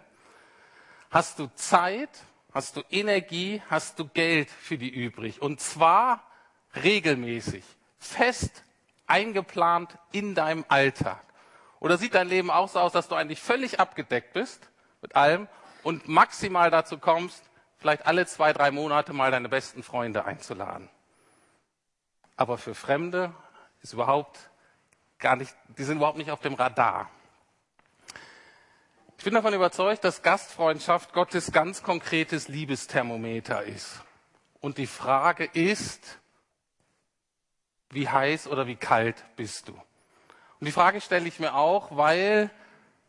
hast 1.10 1.40
du 1.40 1.48
Zeit, 1.56 2.10
hast 2.54 2.76
du 2.76 2.84
Energie, 2.90 3.62
hast 3.70 4.00
du 4.00 4.08
Geld 4.08 4.50
für 4.50 4.78
die 4.78 4.90
übrig. 4.90 5.42
Und 5.42 5.60
zwar 5.60 6.24
regelmäßig, 6.84 7.64
fest 7.98 8.64
eingeplant 9.06 9.98
in 10.12 10.36
deinem 10.36 10.66
Alltag. 10.68 11.24
Oder 11.80 11.98
sieht 11.98 12.16
dein 12.16 12.28
Leben 12.28 12.50
auch 12.50 12.70
so 12.70 12.80
aus, 12.80 12.92
dass 12.92 13.08
du 13.08 13.16
eigentlich 13.16 13.42
völlig 13.42 13.80
abgedeckt 13.80 14.34
bist 14.34 14.70
mit 15.02 15.16
allem 15.16 15.48
und 15.84 16.08
maximal 16.08 16.72
dazu 16.72 16.98
kommst, 16.98 17.44
vielleicht 17.78 18.06
alle 18.06 18.26
zwei, 18.26 18.54
drei 18.54 18.72
Monate 18.72 19.14
mal 19.14 19.32
deine 19.32 19.50
besten 19.50 19.84
Freunde 19.84 20.26
einzuladen. 20.26 20.90
Aber 22.36 22.58
für 22.58 22.76
Fremde 22.76 23.34
ist 23.82 23.94
überhaupt 23.94 24.50
gar 25.20 25.36
nicht, 25.36 25.56
die 25.78 25.84
sind 25.84 25.98
überhaupt 25.98 26.18
nicht 26.18 26.32
auf 26.32 26.42
dem 26.42 26.54
Radar. 26.54 27.10
Ich 29.18 29.24
bin 29.24 29.34
davon 29.34 29.54
überzeugt, 29.54 30.04
dass 30.04 30.22
Gastfreundschaft 30.22 31.12
Gottes 31.14 31.52
ganz 31.52 31.82
konkretes 31.82 32.48
Liebesthermometer 32.48 33.64
ist. 33.64 34.04
Und 34.60 34.78
die 34.78 34.88
Frage 34.88 35.46
ist, 35.46 36.20
wie 37.90 38.08
heiß 38.08 38.48
oder 38.48 38.68
wie 38.68 38.76
kalt 38.76 39.24
bist 39.36 39.70
du? 39.70 39.74
Und 39.74 40.66
die 40.66 40.72
Frage 40.72 41.02
stelle 41.02 41.28
ich 41.28 41.40
mir 41.40 41.56
auch, 41.56 41.96
weil 41.96 42.52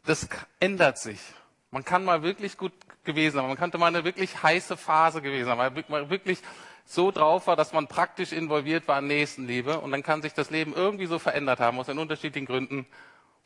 das 0.05 0.29
ändert 0.61 0.99
sich. 0.99 1.21
Man 1.71 1.85
kann 1.85 2.05
mal 2.05 2.23
wirklich 2.23 2.57
gut 2.57 2.73
gewesen 3.05 3.37
sein, 3.37 3.47
man 3.47 3.57
könnte 3.57 3.79
mal 3.79 3.87
eine 3.87 4.05
wirklich 4.05 4.43
heiße 4.43 4.77
Phase 4.77 5.21
gewesen 5.21 5.47
sein, 5.47 5.59
weil 5.59 5.85
man 5.89 6.11
wirklich 6.11 6.41
so 6.85 7.11
drauf 7.11 7.47
war, 7.47 7.57
dass 7.57 7.75
man 7.75 7.87
praktisch 7.87 8.33
involviert 8.33 8.89
war 8.89 8.99
in 9.01 9.07
Nächstenliebe 9.07 9.81
und 9.81 9.93
dann 9.93 10.03
kann 10.03 10.23
sich 10.23 10.33
das 10.33 10.49
Leben 10.49 10.73
irgendwie 10.75 11.07
so 11.07 11.19
verändert 11.19 11.61
haben 11.61 11.79
aus 11.79 11.87
den 11.87 11.99
unterschiedlichen 11.99 12.47
Gründen 12.47 12.87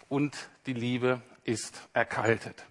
und 0.09 0.37
die 0.67 0.75
Liebe 0.75 1.21
ist 1.43 1.89
erkaltet. 1.93 2.65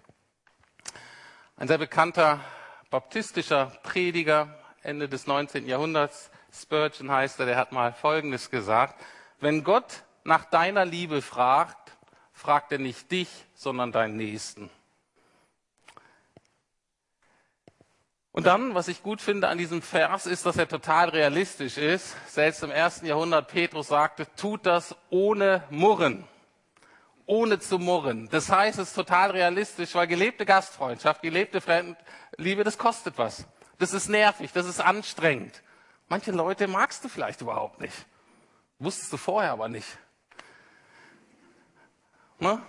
Ein 1.56 1.68
sehr 1.68 1.78
bekannter 1.78 2.40
baptistischer 2.88 3.72
Prediger 3.82 4.58
Ende 4.82 5.08
des 5.08 5.26
19. 5.26 5.66
Jahrhunderts, 5.66 6.30
Spurgeon 6.52 7.10
heißt 7.10 7.40
er, 7.40 7.46
der 7.46 7.56
hat 7.56 7.72
mal 7.72 7.92
Folgendes 7.92 8.50
gesagt. 8.50 9.00
Wenn 9.40 9.64
Gott 9.64 10.02
nach 10.24 10.44
deiner 10.44 10.84
Liebe 10.84 11.22
fragt, 11.22 11.92
fragt 12.32 12.72
er 12.72 12.78
nicht 12.78 13.10
dich, 13.10 13.28
sondern 13.54 13.92
deinen 13.92 14.16
Nächsten. 14.16 14.70
Und 18.32 18.46
dann, 18.46 18.74
was 18.74 18.88
ich 18.88 19.02
gut 19.02 19.20
finde 19.20 19.48
an 19.48 19.58
diesem 19.58 19.82
Vers, 19.82 20.26
ist, 20.26 20.46
dass 20.46 20.56
er 20.56 20.66
total 20.66 21.10
realistisch 21.10 21.76
ist. 21.76 22.16
Selbst 22.26 22.62
im 22.62 22.70
ersten 22.70 23.06
Jahrhundert 23.06 23.48
Petrus 23.48 23.88
sagte, 23.88 24.26
tut 24.36 24.66
das 24.66 24.96
ohne 25.10 25.62
Murren 25.70 26.24
ohne 27.26 27.58
zu 27.58 27.78
murren. 27.78 28.28
Das 28.30 28.50
heißt, 28.50 28.78
es 28.78 28.88
ist 28.88 28.94
total 28.94 29.30
realistisch, 29.30 29.94
weil 29.94 30.06
gelebte 30.06 30.44
Gastfreundschaft, 30.44 31.22
gelebte 31.22 31.60
Fremdenliebe, 31.60 32.64
das 32.64 32.78
kostet 32.78 33.16
was. 33.18 33.46
Das 33.78 33.92
ist 33.94 34.08
nervig, 34.08 34.52
das 34.52 34.66
ist 34.66 34.80
anstrengend. 34.80 35.62
Manche 36.08 36.30
Leute 36.30 36.68
magst 36.68 37.04
du 37.04 37.08
vielleicht 37.08 37.40
überhaupt 37.40 37.80
nicht. 37.80 38.06
Wusstest 38.78 39.12
du 39.12 39.16
vorher 39.16 39.52
aber 39.52 39.68
nicht. 39.68 39.88
Ne? 42.38 42.60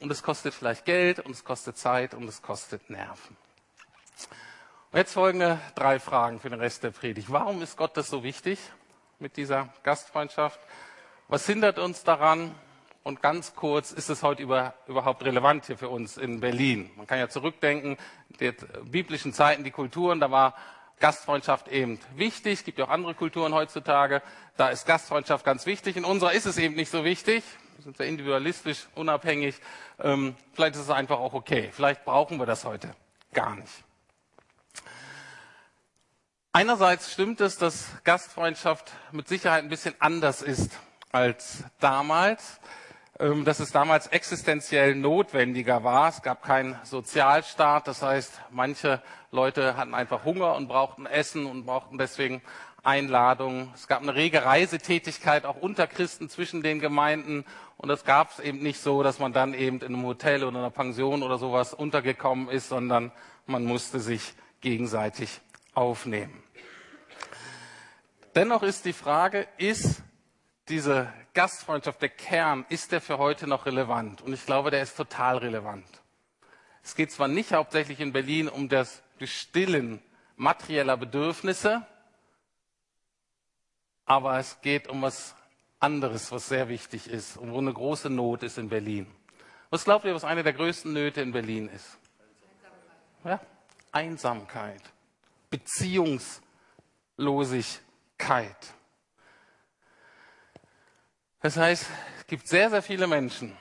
Und 0.00 0.10
es 0.10 0.22
kostet 0.22 0.54
vielleicht 0.54 0.84
Geld 0.84 1.18
und 1.20 1.32
es 1.32 1.44
kostet 1.44 1.76
Zeit 1.76 2.14
und 2.14 2.24
es 2.28 2.40
kostet 2.40 2.88
Nerven. 2.88 3.36
Und 4.90 4.96
jetzt 4.96 5.12
folgende 5.12 5.60
drei 5.74 6.00
Fragen 6.00 6.40
für 6.40 6.48
den 6.48 6.60
Rest 6.60 6.82
der 6.82 6.92
Predigt. 6.92 7.30
Warum 7.30 7.60
ist 7.60 7.76
Gott 7.76 7.94
das 7.98 8.08
so 8.08 8.22
wichtig 8.22 8.58
mit 9.18 9.36
dieser 9.36 9.68
Gastfreundschaft? 9.82 10.58
Was 11.28 11.44
hindert 11.44 11.78
uns 11.78 12.04
daran? 12.04 12.54
Und 13.02 13.20
ganz 13.20 13.54
kurz, 13.54 13.92
ist 13.92 14.08
es 14.08 14.22
heute 14.22 14.42
über, 14.42 14.72
überhaupt 14.86 15.22
relevant 15.24 15.66
hier 15.66 15.76
für 15.76 15.90
uns 15.90 16.16
in 16.16 16.40
Berlin? 16.40 16.90
Man 16.96 17.06
kann 17.06 17.18
ja 17.18 17.28
zurückdenken, 17.28 17.98
die 18.40 18.54
biblischen 18.84 19.34
Zeiten, 19.34 19.62
die 19.62 19.70
Kulturen, 19.70 20.20
da 20.20 20.30
war 20.30 20.54
Gastfreundschaft 21.00 21.68
eben 21.68 22.00
wichtig. 22.16 22.60
Es 22.60 22.64
gibt 22.64 22.78
ja 22.78 22.86
auch 22.86 22.90
andere 22.90 23.12
Kulturen 23.12 23.52
heutzutage. 23.52 24.22
Da 24.56 24.70
ist 24.70 24.86
Gastfreundschaft 24.86 25.44
ganz 25.44 25.66
wichtig. 25.66 25.98
In 25.98 26.06
unserer 26.06 26.32
ist 26.32 26.46
es 26.46 26.56
eben 26.56 26.76
nicht 26.76 26.90
so 26.90 27.04
wichtig. 27.04 27.44
Wir 27.76 27.84
sind 27.84 27.98
sehr 27.98 28.06
individualistisch, 28.06 28.88
unabhängig. 28.94 29.60
Ähm, 30.00 30.34
vielleicht 30.54 30.76
ist 30.76 30.82
es 30.82 30.90
einfach 30.90 31.18
auch 31.18 31.34
okay. 31.34 31.68
Vielleicht 31.72 32.06
brauchen 32.06 32.38
wir 32.38 32.46
das 32.46 32.64
heute 32.64 32.94
gar 33.34 33.54
nicht. 33.54 33.84
Einerseits 36.58 37.12
stimmt 37.12 37.40
es, 37.40 37.56
dass 37.56 37.86
Gastfreundschaft 38.02 38.90
mit 39.12 39.28
Sicherheit 39.28 39.62
ein 39.62 39.68
bisschen 39.68 39.94
anders 40.00 40.42
ist 40.42 40.72
als 41.12 41.62
damals. 41.78 42.58
Ähm, 43.20 43.44
dass 43.44 43.60
es 43.60 43.70
damals 43.70 44.08
existenziell 44.08 44.96
notwendiger 44.96 45.84
war. 45.84 46.08
Es 46.08 46.20
gab 46.20 46.42
keinen 46.42 46.76
Sozialstaat, 46.82 47.86
das 47.86 48.02
heißt, 48.02 48.40
manche 48.50 49.00
Leute 49.30 49.76
hatten 49.76 49.94
einfach 49.94 50.24
Hunger 50.24 50.56
und 50.56 50.66
brauchten 50.66 51.06
Essen 51.06 51.46
und 51.46 51.64
brauchten 51.64 51.96
deswegen 51.96 52.42
Einladungen. 52.82 53.70
Es 53.76 53.86
gab 53.86 54.02
eine 54.02 54.16
rege 54.16 54.44
Reisetätigkeit 54.44 55.46
auch 55.46 55.58
unter 55.58 55.86
Christen 55.86 56.28
zwischen 56.28 56.64
den 56.64 56.80
Gemeinden 56.80 57.44
und 57.76 57.88
das 57.88 58.04
gab 58.04 58.32
es 58.32 58.40
eben 58.40 58.58
nicht 58.58 58.80
so, 58.80 59.04
dass 59.04 59.20
man 59.20 59.32
dann 59.32 59.54
eben 59.54 59.76
in 59.76 59.94
einem 59.94 60.02
Hotel 60.02 60.42
oder 60.42 60.58
einer 60.58 60.70
Pension 60.70 61.22
oder 61.22 61.38
sowas 61.38 61.72
untergekommen 61.72 62.48
ist, 62.48 62.68
sondern 62.68 63.12
man 63.46 63.64
musste 63.64 64.00
sich 64.00 64.34
gegenseitig 64.60 65.40
aufnehmen. 65.78 66.42
Dennoch 68.38 68.62
ist 68.62 68.84
die 68.84 68.92
Frage, 68.92 69.48
ist 69.56 70.04
diese 70.68 71.12
Gastfreundschaft, 71.34 72.00
der 72.00 72.08
Kern, 72.08 72.64
ist 72.68 72.92
der 72.92 73.00
für 73.00 73.18
heute 73.18 73.48
noch 73.48 73.66
relevant? 73.66 74.22
Und 74.22 74.32
ich 74.32 74.46
glaube, 74.46 74.70
der 74.70 74.80
ist 74.80 74.96
total 74.96 75.38
relevant. 75.38 75.84
Es 76.84 76.94
geht 76.94 77.10
zwar 77.10 77.26
nicht 77.26 77.52
hauptsächlich 77.52 77.98
in 77.98 78.12
Berlin 78.12 78.48
um 78.48 78.68
das 78.68 79.02
Bestillen 79.18 80.00
materieller 80.36 80.96
Bedürfnisse, 80.96 81.84
aber 84.04 84.38
es 84.38 84.60
geht 84.60 84.86
um 84.86 85.02
was 85.02 85.34
anderes, 85.80 86.30
was 86.30 86.48
sehr 86.48 86.68
wichtig 86.68 87.10
ist 87.10 87.38
und 87.38 87.50
wo 87.50 87.58
eine 87.58 87.72
große 87.72 88.08
Not 88.08 88.44
ist 88.44 88.56
in 88.56 88.68
Berlin. 88.68 89.08
Was 89.70 89.82
glaubt 89.82 90.04
ihr, 90.04 90.14
was 90.14 90.22
eine 90.22 90.44
der 90.44 90.52
größten 90.52 90.92
Nöte 90.92 91.22
in 91.22 91.32
Berlin 91.32 91.68
ist? 91.70 91.98
Ja, 93.24 93.40
Einsamkeit, 93.90 94.82
Beziehungslosigkeit. 95.50 97.87
Das 101.40 101.56
heißt, 101.56 101.86
es 102.18 102.26
gibt 102.26 102.48
sehr, 102.48 102.68
sehr 102.68 102.82
viele 102.82 103.06
Menschen 103.06 103.56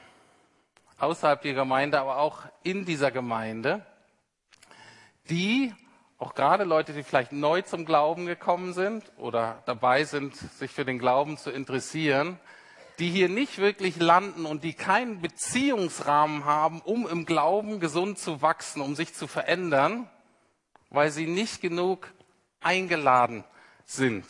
außerhalb 1.00 1.42
der 1.42 1.54
Gemeinde, 1.54 2.00
aber 2.00 2.18
auch 2.18 2.42
in 2.64 2.86
dieser 2.86 3.12
Gemeinde, 3.12 3.86
die, 5.30 5.74
auch 6.18 6.34
gerade 6.34 6.64
Leute, 6.64 6.94
die 6.94 7.04
vielleicht 7.04 7.32
neu 7.32 7.62
zum 7.62 7.86
Glauben 7.86 8.26
gekommen 8.26 8.74
sind 8.74 9.04
oder 9.18 9.62
dabei 9.66 10.04
sind, 10.04 10.36
sich 10.36 10.72
für 10.72 10.86
den 10.86 10.98
Glauben 10.98 11.38
zu 11.38 11.52
interessieren, 11.52 12.40
die 12.98 13.12
hier 13.12 13.30
nicht 13.30 13.60
wirklich 13.60 13.98
landen 13.98 14.46
und 14.48 14.64
die 14.64 14.74
keinen 14.74 15.22
Beziehungsrahmen 15.22 16.46
haben, 16.46 16.82
um 16.82 17.08
im 17.08 17.26
Glauben 17.26 17.80
gesund 17.80 18.18
zu 18.18 18.42
wachsen, 18.42 18.82
um 18.82 18.96
sich 18.96 19.14
zu 19.14 19.28
verändern, 19.28 20.10
weil 20.90 21.12
sie 21.12 21.28
nicht 21.28 21.62
genug 21.62 22.12
eingeladen 22.60 23.44
sind 23.86 24.26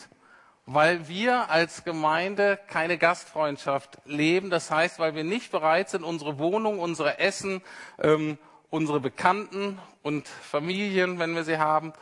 weil 0.67 1.07
wir 1.07 1.49
als 1.49 1.85
Gemeinde 1.85 2.59
keine 2.67 2.97
Gastfreundschaft 2.97 3.99
leben. 4.03 4.49
Das 4.49 4.69
heißt, 4.69 4.99
weil 4.99 5.15
wir 5.15 5.23
nicht 5.23 5.49
bereit 5.49 5.89
sind, 5.89 6.03
unsere 6.03 6.39
Wohnung, 6.39 6.79
unsere 6.79 7.19
Essen, 7.19 7.61
ähm, 7.99 8.37
unsere 8.69 8.99
Bekannten 8.99 9.79
und 10.03 10.27
Familien, 10.27 11.19
wenn 11.19 11.35
wir 11.35 11.45
sie 11.45 11.57
haben, 11.57 11.93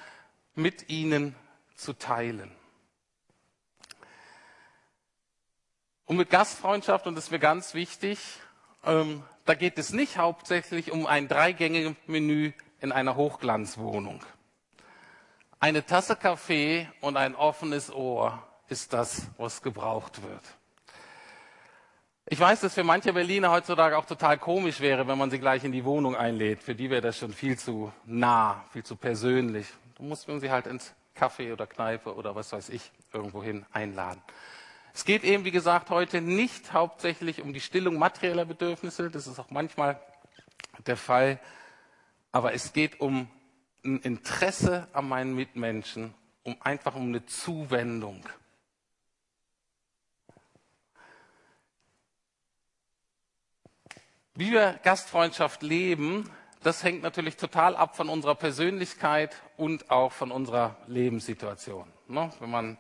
mit 0.56 0.90
ihnen 0.90 1.36
zu 1.76 1.94
teilen. 1.94 2.52
Und 6.06 6.18
mit 6.18 6.32
Gastfreundschaft, 6.32 7.06
und 7.06 7.14
das 7.14 7.26
ist 7.26 7.32
mir 7.32 7.40
ganz 7.40 7.76
wichtig, 7.76 8.20
ähm, 8.84 9.24
da 9.46 9.54
geht 9.54 9.78
es 9.78 9.94
nicht 9.94 10.18
hauptsächlich 10.18 10.92
um 10.92 11.06
ein 11.06 11.28
Dreigänge-Menü 11.28 12.52
in 12.82 12.92
einer 12.92 13.16
Hochglanzwohnung. 13.16 14.22
Eine 15.60 15.86
Tasse 15.86 16.16
Kaffee 16.16 16.90
und 17.02 17.16
ein 17.16 17.36
offenes 17.36 17.94
Ohr 17.94 18.42
ist 18.70 18.94
das, 18.94 19.28
was 19.38 19.62
gebraucht 19.62 20.22
wird. 20.22 20.44
Ich 22.28 22.40
weiß, 22.40 22.62
dass 22.62 22.74
für 22.74 22.84
manche 22.84 23.14
Berliner 23.14 23.52
heutzutage 23.52 23.96
auch 23.96 24.06
total 24.06 24.40
komisch 24.40 24.80
wäre, 24.80 25.08
wenn 25.08 25.18
man 25.18 25.30
sie 25.30 25.38
gleich 25.38 25.64
in 25.64 25.72
die 25.72 25.86
Wohnung 25.86 26.16
einlädt. 26.16 26.64
Für 26.64 26.74
die 26.74 26.90
wäre 26.90 27.02
das 27.02 27.20
schon 27.20 27.32
viel 27.32 27.56
zu 27.58 27.94
nah, 28.06 28.66
viel 28.72 28.84
zu 28.84 28.96
persönlich. 28.96 29.68
Du 29.96 30.04
musst 30.04 30.28
sie 30.28 30.50
halt 30.50 30.66
ins 30.66 30.96
Café 31.16 31.54
oder 31.54 31.68
Kneipe 31.68 32.16
oder 32.16 32.34
was 32.34 32.52
weiß 32.52 32.70
ich 32.70 32.92
irgendwohin 33.14 33.64
einladen. 33.72 34.22
Es 34.96 35.06
geht 35.06 35.24
eben, 35.24 35.46
wie 35.46 35.52
gesagt, 35.52 35.92
heute 35.92 36.20
nicht 36.20 36.74
hauptsächlich 36.74 37.42
um 37.44 37.54
die 37.54 37.60
Stillung 37.60 37.98
materieller 37.98 38.46
Bedürfnisse. 38.46 39.12
Das 39.12 39.28
ist 39.28 39.38
auch 39.38 39.52
manchmal 39.52 40.00
der 40.88 40.98
Fall. 40.98 41.40
Aber 42.32 42.54
es 42.54 42.74
geht 42.74 43.02
um 43.02 43.28
ein 43.84 44.00
Interesse 44.00 44.88
an 44.94 45.08
meinen 45.08 45.36
Mitmenschen, 45.36 46.16
um 46.44 46.56
einfach 46.62 46.96
um 46.96 47.10
eine 47.10 47.26
Zuwendung. 47.28 48.28
Wie 54.38 54.52
wir 54.52 54.78
Gastfreundschaft 54.84 55.64
leben, 55.64 56.30
das 56.62 56.84
hängt 56.84 57.02
natürlich 57.04 57.38
total 57.38 57.74
ab 57.74 57.96
von 57.96 58.10
unserer 58.10 58.36
Persönlichkeit 58.36 59.34
und 59.56 59.90
auch 59.90 60.12
von 60.12 60.30
unserer 60.30 60.76
Lebenssituation. 60.88 61.88
Ne? 62.10 62.30
Wenn 62.42 62.52
man 62.52 62.78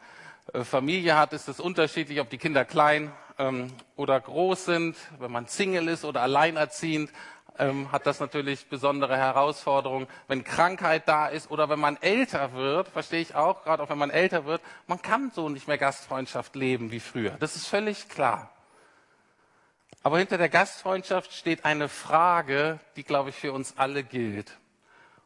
äh, 0.52 0.66
Familie 0.66 1.18
hat, 1.18 1.32
ist 1.32 1.48
es 1.48 1.62
unterschiedlich, 1.62 2.20
ob 2.20 2.30
die 2.30 2.38
Kinder 2.38 2.66
klein 2.66 3.14
ähm, 3.38 3.72
oder 3.96 4.20
groß 4.20 4.66
sind. 4.66 4.98
Wenn 5.18 5.32
man 5.32 5.48
Single 5.48 5.88
ist 5.88 6.04
oder 6.04 6.24
alleinerziehend, 6.24 7.10
ähm, 7.58 7.90
hat 7.90 8.06
das 8.06 8.20
natürlich 8.20 8.68
besondere 8.68 9.16
Herausforderungen. 9.16 10.08
Wenn 10.28 10.44
Krankheit 10.44 11.08
da 11.08 11.28
ist 11.28 11.50
oder 11.50 11.70
wenn 11.70 11.80
man 11.80 11.96
älter 12.02 12.52
wird, 12.52 12.90
verstehe 12.90 13.22
ich 13.22 13.34
auch, 13.34 13.64
gerade 13.64 13.82
auch 13.82 13.90
wenn 13.90 13.98
man 13.98 14.10
älter 14.10 14.44
wird, 14.44 14.62
man 14.88 15.02
kann 15.02 15.32
so 15.34 15.48
nicht 15.48 15.70
mehr 15.70 15.78
Gastfreundschaft 15.78 16.54
leben 16.58 16.92
wie 16.92 17.00
früher. 17.00 17.38
Das 17.40 17.56
ist 17.56 17.68
völlig 17.68 18.10
klar. 18.10 18.52
Aber 20.06 20.20
hinter 20.20 20.38
der 20.38 20.50
Gastfreundschaft 20.50 21.34
steht 21.34 21.66
eine 21.66 21.90
Frage, 21.90 22.80
die, 22.96 23.04
glaube 23.04 23.32
ich, 23.32 23.36
für 23.36 23.52
uns 23.52 23.76
alle 23.76 24.04
gilt. 24.04 24.56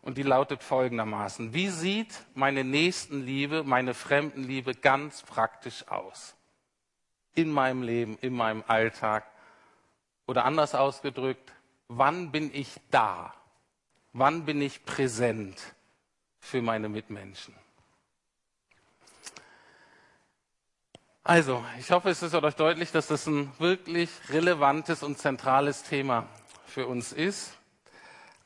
Und 0.02 0.18
die 0.18 0.24
lautet 0.24 0.64
folgendermaßen. 0.64 1.54
Wie 1.54 1.68
sieht 1.68 2.24
meine 2.34 2.64
Nächstenliebe, 2.64 3.66
meine 3.66 3.94
Fremdenliebe 3.94 4.74
ganz 4.76 5.22
praktisch 5.24 5.86
aus? 5.90 6.34
In 7.36 7.52
meinem 7.52 7.84
Leben, 7.84 8.18
in 8.22 8.32
meinem 8.32 8.64
Alltag? 8.68 9.26
Oder 10.28 10.46
anders 10.46 10.74
ausgedrückt, 10.76 11.52
wann 11.90 12.32
bin 12.32 12.50
ich 12.54 12.80
da? 12.90 13.34
Wann 14.14 14.46
bin 14.46 14.62
ich 14.62 14.86
präsent 14.86 15.62
für 16.40 16.62
meine 16.62 16.88
Mitmenschen? 16.88 17.54
Also, 21.30 21.64
ich 21.78 21.92
hoffe, 21.92 22.10
es 22.10 22.24
ist 22.24 22.34
euch 22.34 22.56
deutlich, 22.56 22.92
dass 22.92 23.06
das 23.06 23.28
ein 23.28 23.52
wirklich 23.60 24.10
relevantes 24.30 25.04
und 25.04 25.20
zentrales 25.20 25.84
Thema 25.84 26.28
für 26.66 26.88
uns 26.88 27.14
ist. 27.14 27.56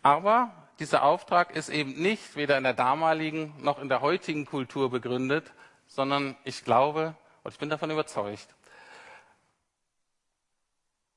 Aber 0.02 0.52
dieser 0.80 1.04
Auftrag 1.04 1.56
ist 1.56 1.70
eben 1.70 1.94
nicht 1.94 2.36
weder 2.36 2.58
in 2.58 2.66
der 2.66 2.74
damaligen 2.74 3.54
noch 3.64 3.80
in 3.80 3.88
der 3.88 4.02
heutigen 4.02 4.46
Kultur 4.46 4.92
begründet, 4.92 5.54
sondern 5.88 6.36
ich 6.44 6.66
glaube 6.66 7.16
und 7.46 7.54
ich 7.54 7.58
bin 7.58 7.70
davon 7.70 7.90
überzeugt, 7.90 8.54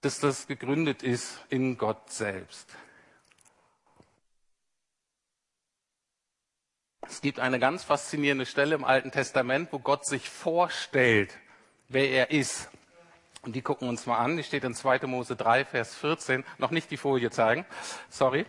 dass 0.02 0.20
das 0.20 0.46
gegründet 0.46 1.02
ist 1.02 1.40
in 1.49 1.76
Gott 1.78 2.12
selbst. 2.12 2.76
Es 7.08 7.20
gibt 7.20 7.40
eine 7.40 7.58
ganz 7.58 7.82
faszinierende 7.82 8.46
Stelle 8.46 8.76
im 8.76 8.85
Alten 8.85 9.11
Testament, 9.11 9.73
wo 9.73 9.80
Gott 9.80 10.06
sich 10.06 10.30
vorstellt 10.30 11.37
wer 11.88 12.11
er 12.11 12.31
ist. 12.31 12.69
Und 13.43 13.55
die 13.55 13.62
gucken 13.62 13.88
uns 13.88 14.07
mal 14.07 14.19
an. 14.19 14.37
Die 14.37 14.43
steht 14.43 14.64
in 14.64 14.75
2. 14.75 15.07
Mose 15.07 15.37
3, 15.37 15.64
Vers 15.64 15.95
14. 15.95 16.45
Noch 16.59 16.71
nicht 16.71 16.90
die 16.90 16.97
Folie 16.97 17.31
zeigen. 17.31 17.64
Sorry. 18.09 18.45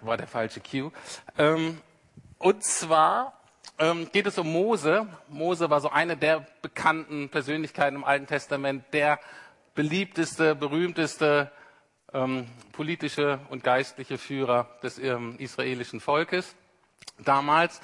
War 0.00 0.16
der 0.16 0.26
falsche 0.26 0.60
Cue. 0.60 0.90
Ähm, 1.38 1.80
Und 2.38 2.64
zwar 2.64 3.40
ähm, 3.78 4.10
geht 4.12 4.26
es 4.26 4.36
um 4.38 4.52
Mose. 4.52 5.06
Mose 5.28 5.70
war 5.70 5.80
so 5.80 5.90
eine 5.90 6.16
der 6.16 6.46
bekannten 6.62 7.28
Persönlichkeiten 7.28 7.96
im 7.96 8.04
Alten 8.04 8.26
Testament, 8.26 8.84
der 8.92 9.18
beliebteste, 9.74 10.54
berühmteste 10.54 11.50
ähm, 12.12 12.46
politische 12.72 13.40
und 13.48 13.64
geistliche 13.64 14.18
Führer 14.18 14.68
des 14.82 14.98
ähm, 14.98 15.36
israelischen 15.38 16.00
Volkes 16.00 16.54
damals. 17.18 17.80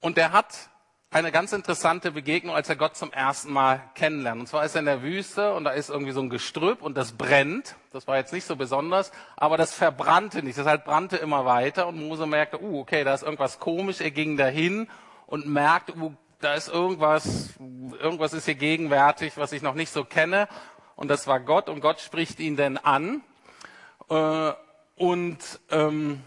Und 0.00 0.18
er 0.18 0.32
hat 0.32 0.70
eine 1.14 1.30
ganz 1.30 1.52
interessante 1.52 2.10
Begegnung, 2.10 2.56
als 2.56 2.68
er 2.68 2.74
Gott 2.74 2.96
zum 2.96 3.12
ersten 3.12 3.52
Mal 3.52 3.80
kennenlernt. 3.94 4.40
Und 4.40 4.46
zwar 4.48 4.64
ist 4.64 4.74
er 4.74 4.80
in 4.80 4.86
der 4.86 5.02
Wüste 5.02 5.54
und 5.54 5.62
da 5.62 5.70
ist 5.70 5.88
irgendwie 5.88 6.10
so 6.10 6.20
ein 6.20 6.28
Gestrüpp 6.28 6.82
und 6.82 6.96
das 6.96 7.12
brennt. 7.12 7.76
Das 7.92 8.08
war 8.08 8.16
jetzt 8.16 8.32
nicht 8.32 8.44
so 8.44 8.56
besonders, 8.56 9.12
aber 9.36 9.56
das 9.56 9.72
verbrannte 9.72 10.42
nicht. 10.42 10.58
Das 10.58 10.66
halt 10.66 10.84
brannte 10.84 11.16
immer 11.16 11.44
weiter 11.44 11.86
und 11.86 12.04
Mose 12.04 12.26
merkte, 12.26 12.60
uh, 12.60 12.80
okay, 12.80 13.04
da 13.04 13.14
ist 13.14 13.22
irgendwas 13.22 13.60
komisch. 13.60 14.00
Er 14.00 14.10
ging 14.10 14.36
dahin 14.36 14.88
und 15.28 15.46
merkte, 15.46 15.96
uh, 15.96 16.12
da 16.40 16.54
ist 16.54 16.68
irgendwas, 16.68 17.50
irgendwas 17.60 18.32
ist 18.32 18.46
hier 18.46 18.56
gegenwärtig, 18.56 19.36
was 19.36 19.52
ich 19.52 19.62
noch 19.62 19.74
nicht 19.74 19.92
so 19.92 20.04
kenne. 20.04 20.48
Und 20.96 21.08
das 21.08 21.28
war 21.28 21.38
Gott 21.38 21.68
und 21.68 21.80
Gott 21.80 22.00
spricht 22.00 22.40
ihn 22.40 22.56
denn 22.56 22.76
an. 22.76 23.22
Äh, 24.10 24.52
und 24.96 25.38
ähm, 25.70 26.24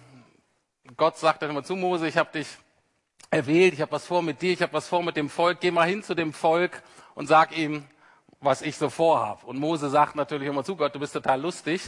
Gott 0.96 1.18
sagt 1.18 1.42
dann 1.42 1.50
immer 1.50 1.64
zu 1.64 1.76
Mose, 1.76 2.08
ich 2.08 2.18
habe 2.18 2.32
dich 2.32 2.48
erwählt, 3.30 3.74
ich 3.74 3.82
habe 3.82 3.92
was 3.92 4.06
vor 4.06 4.22
mit 4.22 4.42
dir, 4.42 4.54
ich 4.54 4.62
habe 4.62 4.74
was 4.74 4.88
vor 4.88 5.04
mit 5.04 5.18
dem 5.18 5.30
Volk, 5.30 5.60
geh 5.60 5.72
mal 5.72 5.88
hin 5.88 6.04
zu 6.04 6.16
dem 6.16 6.34
Volk 6.34 6.82
und 7.16 7.28
sag 7.28 7.58
ihm, 7.58 7.86
was 8.40 8.62
ich 8.62 8.78
so 8.78 8.90
vorhab. 8.90 9.44
Und 9.46 9.58
Mose 9.58 9.90
sagt 9.90 10.16
natürlich 10.16 10.48
immer 10.48 10.64
zu 10.64 10.76
Gott, 10.76 10.94
du 10.94 11.00
bist 11.00 11.14
total 11.14 11.42
lustig. 11.42 11.82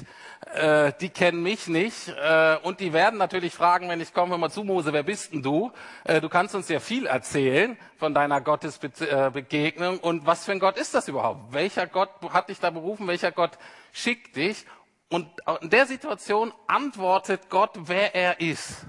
Äh, 0.55 0.93
die 0.99 1.09
kennen 1.09 1.43
mich 1.43 1.67
nicht 1.67 2.07
äh, 2.09 2.57
und 2.63 2.79
die 2.79 2.91
werden 2.91 3.19
natürlich 3.19 3.53
fragen, 3.53 3.87
wenn 3.87 4.01
ich 4.01 4.13
komme, 4.13 4.35
immer 4.35 4.49
zu 4.49 4.63
Mose, 4.63 4.91
wer 4.91 5.03
bist 5.03 5.31
denn 5.31 5.43
du? 5.43 5.71
Äh, 6.05 6.21
du 6.21 6.29
kannst 6.29 6.55
uns 6.55 6.67
ja 6.67 6.79
viel 6.79 7.05
erzählen 7.05 7.77
von 7.97 8.13
deiner 8.15 8.41
Gottesbegegnung 8.41 9.99
und 9.99 10.25
was 10.25 10.45
für 10.45 10.53
ein 10.53 10.59
Gott 10.59 10.77
ist 10.77 10.95
das 10.95 11.07
überhaupt? 11.07 11.53
Welcher 11.53 11.85
Gott 11.85 12.09
hat 12.31 12.49
dich 12.49 12.59
da 12.59 12.71
berufen? 12.71 13.07
Welcher 13.07 13.31
Gott 13.31 13.51
schickt 13.91 14.35
dich? 14.35 14.65
Und 15.09 15.27
in 15.61 15.69
der 15.69 15.85
Situation 15.85 16.53
antwortet 16.67 17.49
Gott, 17.49 17.71
wer 17.75 18.13
er 18.13 18.41
ist. 18.41 18.85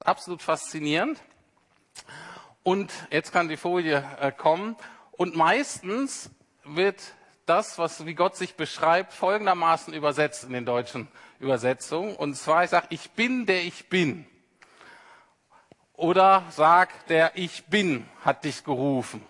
Absolut 0.00 0.42
faszinierend. 0.42 1.20
Und 2.62 2.92
jetzt 3.10 3.32
kann 3.32 3.48
die 3.48 3.56
Folie 3.56 4.04
äh, 4.20 4.32
kommen. 4.32 4.76
Und 5.12 5.36
meistens 5.36 6.30
wird 6.64 7.00
das, 7.46 7.78
was 7.78 8.06
wie 8.06 8.14
Gott 8.14 8.36
sich 8.36 8.54
beschreibt, 8.54 9.12
folgendermaßen 9.12 9.92
übersetzt 9.92 10.44
in 10.44 10.52
den 10.52 10.64
deutschen 10.64 11.08
Übersetzungen. 11.38 12.16
Und 12.16 12.34
zwar, 12.36 12.64
ich 12.64 12.70
sage, 12.70 12.86
ich 12.90 13.10
bin 13.10 13.46
der 13.46 13.62
ich 13.62 13.88
bin. 13.88 14.26
Oder 15.92 16.42
sag, 16.50 17.06
der 17.06 17.32
ich 17.36 17.66
bin 17.66 18.06
hat 18.24 18.44
dich 18.44 18.64
gerufen. 18.64 19.24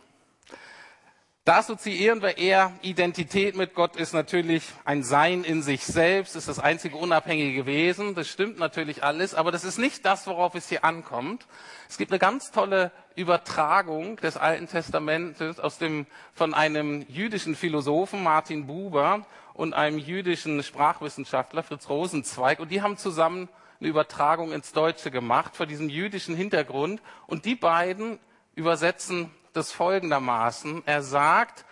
Da 1.46 1.58
assoziieren 1.58 2.22
wir 2.22 2.38
eher 2.38 2.72
Identität 2.80 3.54
mit 3.54 3.74
Gott 3.74 3.96
ist 3.96 4.14
natürlich 4.14 4.64
ein 4.86 5.02
Sein 5.02 5.44
in 5.44 5.62
sich 5.62 5.84
selbst, 5.84 6.36
ist 6.36 6.48
das 6.48 6.58
einzige 6.58 6.96
unabhängige 6.96 7.66
Wesen. 7.66 8.14
Das 8.14 8.28
stimmt 8.28 8.58
natürlich 8.58 9.04
alles, 9.04 9.34
aber 9.34 9.52
das 9.52 9.62
ist 9.62 9.76
nicht 9.76 10.06
das, 10.06 10.26
worauf 10.26 10.54
es 10.54 10.70
hier 10.70 10.84
ankommt. 10.84 11.46
Es 11.86 11.98
gibt 11.98 12.12
eine 12.12 12.18
ganz 12.18 12.50
tolle 12.50 12.92
Übertragung 13.14 14.16
des 14.16 14.38
Alten 14.38 14.68
Testamentes 14.68 15.60
aus 15.60 15.76
dem, 15.76 16.06
von 16.32 16.54
einem 16.54 17.04
jüdischen 17.10 17.56
Philosophen, 17.56 18.22
Martin 18.22 18.66
Buber, 18.66 19.26
und 19.52 19.74
einem 19.74 19.98
jüdischen 19.98 20.62
Sprachwissenschaftler, 20.62 21.62
Fritz 21.62 21.90
Rosenzweig, 21.90 22.58
und 22.58 22.70
die 22.70 22.80
haben 22.80 22.96
zusammen 22.96 23.50
eine 23.80 23.90
Übertragung 23.90 24.50
ins 24.50 24.72
Deutsche 24.72 25.10
gemacht 25.10 25.56
vor 25.56 25.66
diesem 25.66 25.90
jüdischen 25.90 26.36
Hintergrund. 26.36 27.02
Und 27.26 27.44
die 27.44 27.54
beiden 27.54 28.18
übersetzen 28.54 29.30
das 29.56 29.72
folgendermaßen. 29.72 30.82
Er 30.86 31.02
sagt, 31.02 31.64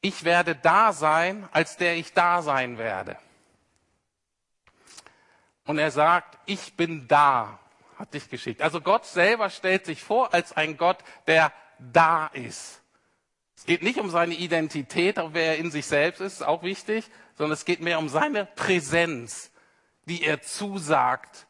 ich 0.00 0.24
werde 0.24 0.54
da 0.54 0.92
sein, 0.92 1.48
als 1.52 1.76
der 1.76 1.96
ich 1.96 2.12
da 2.12 2.42
sein 2.42 2.78
werde. 2.78 3.16
Und 5.66 5.78
er 5.78 5.90
sagt, 5.90 6.38
ich 6.46 6.74
bin 6.74 7.06
da, 7.06 7.58
hat 7.98 8.14
dich 8.14 8.28
geschickt. 8.28 8.62
Also 8.62 8.80
Gott 8.80 9.06
selber 9.06 9.50
stellt 9.50 9.86
sich 9.86 10.02
vor 10.02 10.34
als 10.34 10.52
ein 10.56 10.76
Gott, 10.76 10.98
der 11.26 11.52
da 11.78 12.26
ist. 12.28 12.80
Es 13.56 13.66
geht 13.66 13.82
nicht 13.82 13.98
um 13.98 14.08
seine 14.08 14.34
Identität, 14.34 15.18
auch 15.18 15.34
wer 15.34 15.48
er 15.48 15.58
in 15.58 15.70
sich 15.70 15.86
selbst 15.86 16.20
ist, 16.20 16.40
ist 16.40 16.42
auch 16.42 16.62
wichtig, 16.62 17.10
sondern 17.36 17.52
es 17.52 17.66
geht 17.66 17.80
mehr 17.80 17.98
um 17.98 18.08
seine 18.08 18.46
Präsenz, 18.46 19.50
die 20.06 20.24
er 20.24 20.40
zusagt 20.40 21.46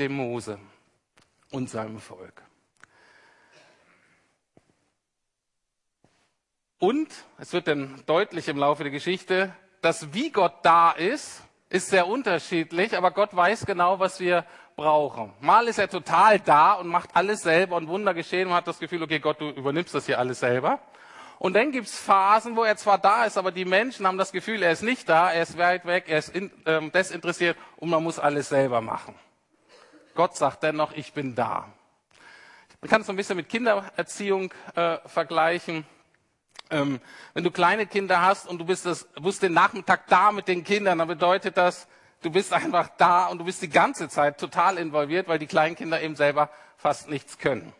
dem 0.00 0.14
Mose 0.14 0.58
und 1.50 1.70
seinem 1.70 2.00
Volk. 2.00 2.42
Und 6.86 7.08
es 7.38 7.52
wird 7.52 7.66
dann 7.66 8.00
deutlich 8.06 8.46
im 8.46 8.58
Laufe 8.58 8.84
der 8.84 8.92
Geschichte, 8.92 9.52
dass 9.80 10.14
wie 10.14 10.30
Gott 10.30 10.52
da 10.62 10.92
ist, 10.92 11.42
ist 11.68 11.88
sehr 11.88 12.06
unterschiedlich, 12.06 12.96
aber 12.96 13.10
Gott 13.10 13.34
weiß 13.34 13.66
genau, 13.66 13.98
was 13.98 14.20
wir 14.20 14.44
brauchen. 14.76 15.32
Mal 15.40 15.66
ist 15.66 15.80
er 15.80 15.90
total 15.90 16.38
da 16.38 16.74
und 16.74 16.86
macht 16.86 17.10
alles 17.14 17.42
selber 17.42 17.74
und 17.74 17.88
Wunder 17.88 18.14
geschehen 18.14 18.46
und 18.46 18.54
hat 18.54 18.68
das 18.68 18.78
Gefühl, 18.78 19.02
okay, 19.02 19.18
Gott, 19.18 19.40
du 19.40 19.48
übernimmst 19.48 19.96
das 19.96 20.06
hier 20.06 20.20
alles 20.20 20.38
selber. 20.38 20.78
Und 21.40 21.54
dann 21.54 21.72
gibt's 21.72 21.98
Phasen, 21.98 22.54
wo 22.54 22.62
er 22.62 22.76
zwar 22.76 22.98
da 22.98 23.24
ist, 23.24 23.36
aber 23.36 23.50
die 23.50 23.64
Menschen 23.64 24.06
haben 24.06 24.16
das 24.16 24.30
Gefühl, 24.30 24.62
er 24.62 24.70
ist 24.70 24.84
nicht 24.84 25.08
da, 25.08 25.32
er 25.32 25.42
ist 25.42 25.58
weit 25.58 25.86
weg, 25.86 26.04
er 26.06 26.18
ist 26.18 26.28
in, 26.36 26.52
ähm, 26.66 26.92
desinteressiert 26.92 27.56
und 27.78 27.90
man 27.90 28.04
muss 28.04 28.20
alles 28.20 28.48
selber 28.48 28.80
machen. 28.80 29.16
Gott 30.14 30.36
sagt 30.36 30.62
dennoch, 30.62 30.92
ich 30.92 31.12
bin 31.12 31.34
da. 31.34 31.66
Man 32.80 32.88
kann 32.88 33.00
es 33.00 33.08
so 33.08 33.12
ein 33.12 33.16
bisschen 33.16 33.38
mit 33.38 33.48
Kindererziehung 33.48 34.54
äh, 34.76 34.98
vergleichen. 35.06 35.84
Ähm, 36.70 37.00
wenn 37.34 37.44
du 37.44 37.50
kleine 37.50 37.86
Kinder 37.86 38.22
hast 38.22 38.48
und 38.48 38.58
du 38.58 38.64
bist, 38.64 38.86
das, 38.86 39.06
bist 39.20 39.42
den 39.42 39.52
Nachmittag 39.52 40.06
da 40.08 40.32
mit 40.32 40.48
den 40.48 40.64
Kindern, 40.64 40.98
dann 40.98 41.08
bedeutet 41.08 41.56
das, 41.56 41.86
du 42.22 42.30
bist 42.30 42.52
einfach 42.52 42.90
da 42.96 43.26
und 43.26 43.38
du 43.38 43.44
bist 43.44 43.62
die 43.62 43.68
ganze 43.68 44.08
Zeit 44.08 44.38
total 44.38 44.78
involviert, 44.78 45.28
weil 45.28 45.38
die 45.38 45.46
kleinen 45.46 45.76
Kinder 45.76 46.00
eben 46.02 46.16
selber 46.16 46.50
fast 46.76 47.08
nichts 47.08 47.38
können. 47.38 47.72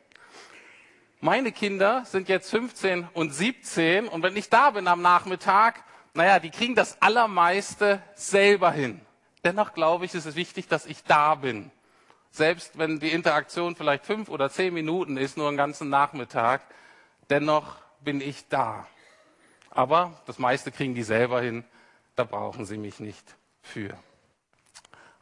Meine 1.20 1.50
Kinder 1.50 2.04
sind 2.04 2.28
jetzt 2.28 2.50
15 2.50 3.08
und 3.14 3.32
17 3.32 4.06
und 4.06 4.22
wenn 4.22 4.36
ich 4.36 4.50
da 4.50 4.70
bin 4.70 4.86
am 4.86 5.02
Nachmittag, 5.02 5.82
naja, 6.14 6.38
die 6.38 6.50
kriegen 6.50 6.74
das 6.74 7.00
Allermeiste 7.00 8.02
selber 8.14 8.70
hin. 8.70 9.00
Dennoch 9.44 9.72
glaube 9.72 10.04
ich, 10.04 10.14
ist 10.14 10.26
es 10.26 10.36
wichtig, 10.36 10.68
dass 10.68 10.86
ich 10.86 11.04
da 11.04 11.34
bin. 11.36 11.70
Selbst 12.30 12.78
wenn 12.78 13.00
die 13.00 13.12
Interaktion 13.12 13.76
vielleicht 13.76 14.04
fünf 14.04 14.28
oder 14.28 14.50
zehn 14.50 14.74
Minuten 14.74 15.16
ist, 15.16 15.36
nur 15.36 15.48
einen 15.48 15.56
ganzen 15.56 15.88
Nachmittag, 15.88 16.62
dennoch 17.30 17.76
bin 18.06 18.20
ich 18.20 18.48
da. 18.48 18.86
Aber 19.68 20.22
das 20.26 20.38
meiste 20.38 20.70
kriegen 20.70 20.94
die 20.94 21.02
selber 21.02 21.42
hin, 21.42 21.64
da 22.14 22.22
brauchen 22.22 22.64
sie 22.64 22.78
mich 22.78 23.00
nicht 23.00 23.36
für. 23.60 23.98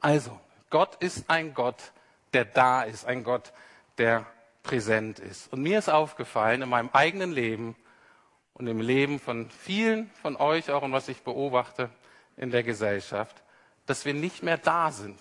Also, 0.00 0.38
Gott 0.68 0.96
ist 1.02 1.30
ein 1.30 1.54
Gott, 1.54 1.92
der 2.34 2.44
da 2.44 2.82
ist, 2.82 3.06
ein 3.06 3.24
Gott, 3.24 3.52
der 3.96 4.26
präsent 4.62 5.18
ist. 5.18 5.50
Und 5.50 5.62
mir 5.62 5.78
ist 5.78 5.88
aufgefallen 5.88 6.60
in 6.60 6.68
meinem 6.68 6.90
eigenen 6.92 7.32
Leben 7.32 7.74
und 8.52 8.66
im 8.66 8.80
Leben 8.80 9.18
von 9.18 9.48
vielen 9.48 10.10
von 10.20 10.36
euch 10.36 10.70
auch 10.70 10.82
und 10.82 10.92
was 10.92 11.08
ich 11.08 11.22
beobachte 11.22 11.88
in 12.36 12.50
der 12.50 12.64
Gesellschaft, 12.64 13.42
dass 13.86 14.04
wir 14.04 14.14
nicht 14.14 14.42
mehr 14.42 14.58
da 14.58 14.92
sind, 14.92 15.18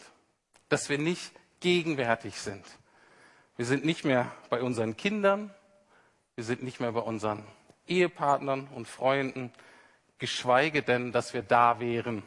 dass 0.67 0.89
wir 0.89 0.97
nicht 0.97 1.32
gegenwärtig 1.62 2.41
sind. 2.41 2.65
Wir 3.56 3.65
sind 3.65 3.86
nicht 3.86 4.04
mehr 4.04 4.30
bei 4.49 4.62
unseren 4.62 4.97
Kindern, 4.97 5.54
wir 6.36 6.43
sind 6.43 6.63
nicht 6.63 6.80
mehr 6.80 6.91
bei 6.91 7.00
unseren 7.00 7.43
Ehepartnern 7.88 8.67
und 8.67 8.88
Freunden, 8.88 9.52
geschweige 10.17 10.82
denn, 10.82 11.12
dass 11.12 11.34
wir 11.34 11.41
da 11.41 11.80
wären 11.80 12.24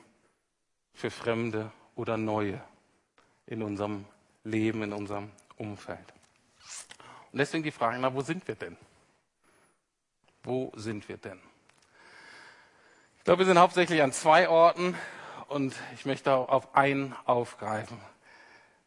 für 0.92 1.10
Fremde 1.10 1.72
oder 1.94 2.16
Neue 2.16 2.62
in 3.46 3.62
unserem 3.62 4.04
Leben, 4.44 4.82
in 4.82 4.92
unserem 4.92 5.30
Umfeld. 5.56 6.12
Und 7.32 7.38
deswegen 7.38 7.64
die 7.64 7.70
Frage, 7.70 7.98
na, 7.98 8.14
wo 8.14 8.20
sind 8.20 8.46
wir 8.48 8.54
denn? 8.54 8.76
Wo 10.42 10.72
sind 10.76 11.08
wir 11.08 11.16
denn? 11.16 11.40
Ich 13.18 13.24
glaube, 13.24 13.40
wir 13.40 13.46
sind 13.46 13.58
hauptsächlich 13.58 14.02
an 14.02 14.12
zwei 14.12 14.48
Orten 14.48 14.94
und 15.48 15.74
ich 15.94 16.06
möchte 16.06 16.32
auf 16.32 16.74
einen 16.76 17.14
aufgreifen. 17.24 17.98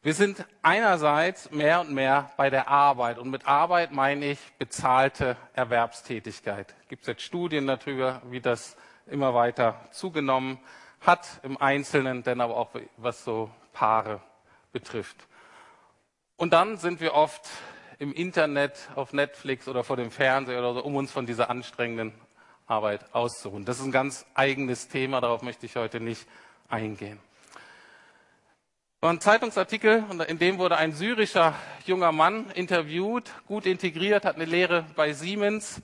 Wir 0.01 0.13
sind 0.13 0.45
einerseits 0.61 1.51
mehr 1.51 1.81
und 1.81 1.91
mehr 1.91 2.31
bei 2.37 2.49
der 2.49 2.69
Arbeit. 2.69 3.17
Und 3.17 3.29
mit 3.29 3.45
Arbeit 3.45 3.91
meine 3.91 4.27
ich 4.27 4.39
bezahlte 4.57 5.35
Erwerbstätigkeit. 5.53 6.73
Gibt 6.87 7.01
es 7.01 7.07
jetzt 7.07 7.21
Studien 7.23 7.67
darüber, 7.67 8.21
wie 8.29 8.39
das 8.39 8.77
immer 9.07 9.33
weiter 9.33 9.75
zugenommen 9.91 10.57
hat 11.01 11.41
im 11.43 11.57
Einzelnen, 11.57 12.23
denn 12.23 12.39
aber 12.39 12.55
auch 12.55 12.69
was 12.95 13.25
so 13.25 13.49
Paare 13.73 14.21
betrifft. 14.71 15.17
Und 16.37 16.53
dann 16.53 16.77
sind 16.77 17.01
wir 17.01 17.13
oft 17.13 17.49
im 17.97 18.13
Internet, 18.13 18.89
auf 18.95 19.11
Netflix 19.11 19.67
oder 19.67 19.83
vor 19.83 19.97
dem 19.97 20.11
Fernseher 20.11 20.59
oder 20.59 20.75
so, 20.75 20.83
um 20.83 20.95
uns 20.95 21.11
von 21.11 21.25
dieser 21.25 21.49
anstrengenden 21.49 22.13
Arbeit 22.67 23.13
auszuruhen. 23.13 23.65
Das 23.65 23.79
ist 23.79 23.85
ein 23.85 23.91
ganz 23.91 24.25
eigenes 24.33 24.87
Thema, 24.87 25.19
darauf 25.19 25.41
möchte 25.41 25.65
ich 25.65 25.75
heute 25.75 25.99
nicht 25.99 26.25
eingehen. 26.69 27.19
War 29.01 29.11
ein 29.11 29.21
Zeitungsartikel, 29.21 30.03
in 30.27 30.39
dem 30.39 30.57
wurde 30.57 30.75
ein 30.75 30.91
syrischer 30.91 31.55
junger 31.85 32.11
Mann 32.11 32.51
interviewt, 32.51 33.31
gut 33.47 33.65
integriert, 33.65 34.25
hat 34.25 34.35
eine 34.35 34.43
Lehre 34.43 34.85
bei 34.97 35.13
Siemens. 35.13 35.81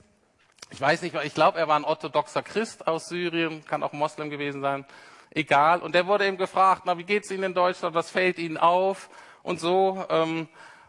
Ich 0.68 0.78
weiß 0.82 1.00
nicht, 1.00 1.16
ich 1.24 1.32
glaube, 1.32 1.58
er 1.58 1.66
war 1.66 1.78
ein 1.78 1.84
orthodoxer 1.84 2.42
Christ 2.42 2.86
aus 2.86 3.08
Syrien, 3.08 3.64
kann 3.64 3.82
auch 3.82 3.94
Moslem 3.94 4.28
gewesen 4.28 4.60
sein, 4.60 4.84
egal. 5.30 5.80
Und 5.80 5.94
der 5.94 6.06
wurde 6.06 6.26
eben 6.26 6.36
gefragt, 6.36 6.82
na, 6.84 6.98
wie 6.98 7.04
geht's 7.04 7.30
Ihnen 7.30 7.44
in 7.44 7.54
Deutschland, 7.54 7.94
was 7.94 8.10
fällt 8.10 8.38
Ihnen 8.38 8.58
auf 8.58 9.08
und 9.42 9.60
so. 9.60 10.04
Ähm, 10.10 10.46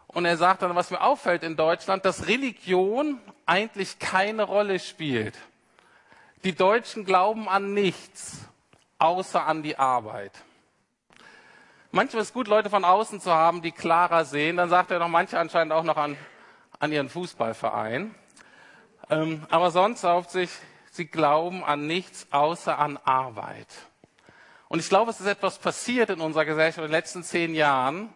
und 0.08 0.26
er 0.26 0.36
sagt 0.36 0.60
dann, 0.60 0.76
was 0.76 0.90
mir 0.90 1.00
auffällt 1.00 1.42
in 1.42 1.56
Deutschland, 1.56 2.04
dass 2.04 2.28
Religion 2.28 3.22
eigentlich 3.46 3.98
keine 3.98 4.42
Rolle 4.42 4.80
spielt. 4.80 5.38
Die 6.44 6.54
Deutschen 6.54 7.06
glauben 7.06 7.48
an 7.48 7.72
nichts, 7.72 8.46
außer 8.98 9.46
an 9.46 9.62
die 9.62 9.78
Arbeit. 9.78 10.32
Manchmal 11.90 12.20
ist 12.20 12.28
es 12.28 12.34
gut, 12.34 12.48
Leute 12.48 12.68
von 12.68 12.84
außen 12.84 13.18
zu 13.18 13.32
haben, 13.32 13.62
die 13.62 13.72
klarer 13.72 14.26
sehen. 14.26 14.58
Dann 14.58 14.68
sagt 14.68 14.90
er 14.90 14.98
noch 14.98 15.08
manche 15.08 15.38
anscheinend 15.38 15.72
auch 15.72 15.84
noch 15.84 15.96
an, 15.96 16.18
an 16.78 16.92
ihren 16.92 17.08
Fußballverein. 17.08 18.14
Ähm, 19.08 19.46
aber 19.48 19.70
sonst 19.70 20.04
auf 20.04 20.28
sich, 20.28 20.50
sie 20.90 21.06
glauben 21.06 21.64
an 21.64 21.86
nichts 21.86 22.26
außer 22.30 22.78
an 22.78 22.98
Arbeit. 22.98 23.68
Und 24.68 24.80
ich 24.80 24.90
glaube, 24.90 25.10
es 25.10 25.20
ist 25.20 25.26
etwas 25.26 25.58
passiert 25.58 26.10
in 26.10 26.20
unserer 26.20 26.44
Gesellschaft 26.44 26.84
in 26.84 26.90
den 26.90 26.90
letzten 26.90 27.22
zehn 27.22 27.54
Jahren, 27.54 28.12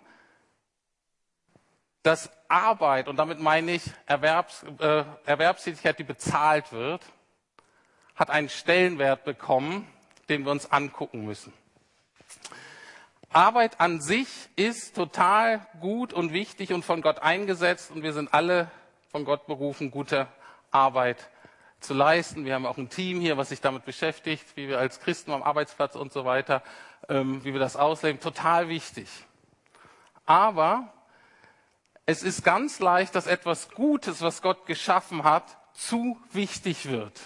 dass 2.03 2.31
Arbeit, 2.49 3.09
und 3.09 3.17
damit 3.17 3.41
meine 3.41 3.73
ich 3.73 3.85
Erwerbs, 4.05 4.67
äh, 4.81 5.05
Erwerbstätigkeit, 5.25 5.99
die 5.99 6.05
bezahlt 6.05 6.73
wird, 6.73 7.01
hat 8.17 8.29
einen 8.29 8.51
Stellenwert 8.51 9.25
bekommen, 9.25 9.87
den 10.29 10.45
wir 10.45 10.53
uns 10.53 10.71
angucken 10.71 11.25
müssen. 11.25 11.55
Arbeit 13.35 13.81
an 13.81 14.01
sich 14.01 14.29
ist 14.57 14.95
total 14.95 15.66
gut 15.81 16.12
und 16.12 16.33
wichtig 16.33 16.73
und 16.73 16.85
von 16.85 17.01
Gott 17.03 17.21
eingesetzt 17.21 17.90
und 17.90 18.03
wir 18.03 18.12
sind 18.12 18.35
alle 18.35 18.71
von 19.11 19.25
Gott 19.25 19.47
berufen, 19.47 19.90
gute 19.90 20.29
Arbeit 20.71 21.31
zu 21.81 21.95
leisten. 21.95 22.45
Wir 22.45 22.55
haben 22.55 22.66
auch 22.66 22.79
ein 22.79 22.90
Team 22.90 23.21
hier, 23.21 23.37
was 23.37 23.49
sich 23.49 23.61
damit 23.61 23.85
beschäftigt, 23.85 24.57
wie 24.57 24.68
wir 24.68 24.79
als 24.79 25.01
Christen 25.01 25.33
am 25.33 25.42
Arbeitsplatz 25.42 25.95
und 25.95 26.12
so 26.12 26.25
weiter, 26.25 26.62
ähm, 27.09 27.45
wie 27.45 27.53
wir 27.53 27.61
das 27.61 27.77
ausleben. 27.77 28.21
Total 28.21 28.68
wichtig. 28.68 29.09
Aber 30.27 30.92
es 32.07 32.23
ist 32.23 32.45
ganz 32.45 32.81
leicht, 32.81 33.14
dass 33.14 33.27
etwas 33.27 33.71
Gutes, 33.71 34.23
was 34.23 34.42
Gott 34.42 34.66
geschaffen 34.66 35.25
hat, 35.25 35.59
zu 35.73 36.18
wichtig 36.33 36.88
wird. 36.90 37.21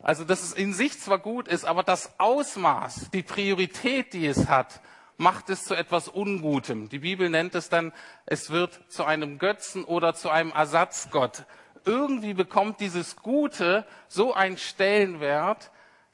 Also, 0.00 0.24
dass 0.24 0.42
es 0.42 0.52
in 0.52 0.72
sich 0.72 0.98
zwar 1.00 1.18
gut 1.18 1.48
ist, 1.48 1.64
aber 1.64 1.82
das 1.82 2.18
Ausmaß, 2.18 3.10
die 3.10 3.22
Priorität, 3.22 4.12
die 4.12 4.26
es 4.26 4.48
hat, 4.48 4.80
macht 5.18 5.50
es 5.50 5.64
zu 5.64 5.74
etwas 5.74 6.08
Ungutem. 6.08 6.88
Die 6.88 7.00
Bibel 7.00 7.28
nennt 7.28 7.54
es 7.54 7.68
dann, 7.68 7.92
es 8.24 8.50
wird 8.50 8.80
zu 8.88 9.04
einem 9.04 9.38
Götzen 9.38 9.84
oder 9.84 10.14
zu 10.14 10.30
einem 10.30 10.52
Ersatzgott. 10.52 11.44
Irgendwie 11.84 12.34
bekommt 12.34 12.80
dieses 12.80 13.16
Gute 13.16 13.84
so 14.06 14.32
einen 14.32 14.56
Stellenwert, 14.56 15.70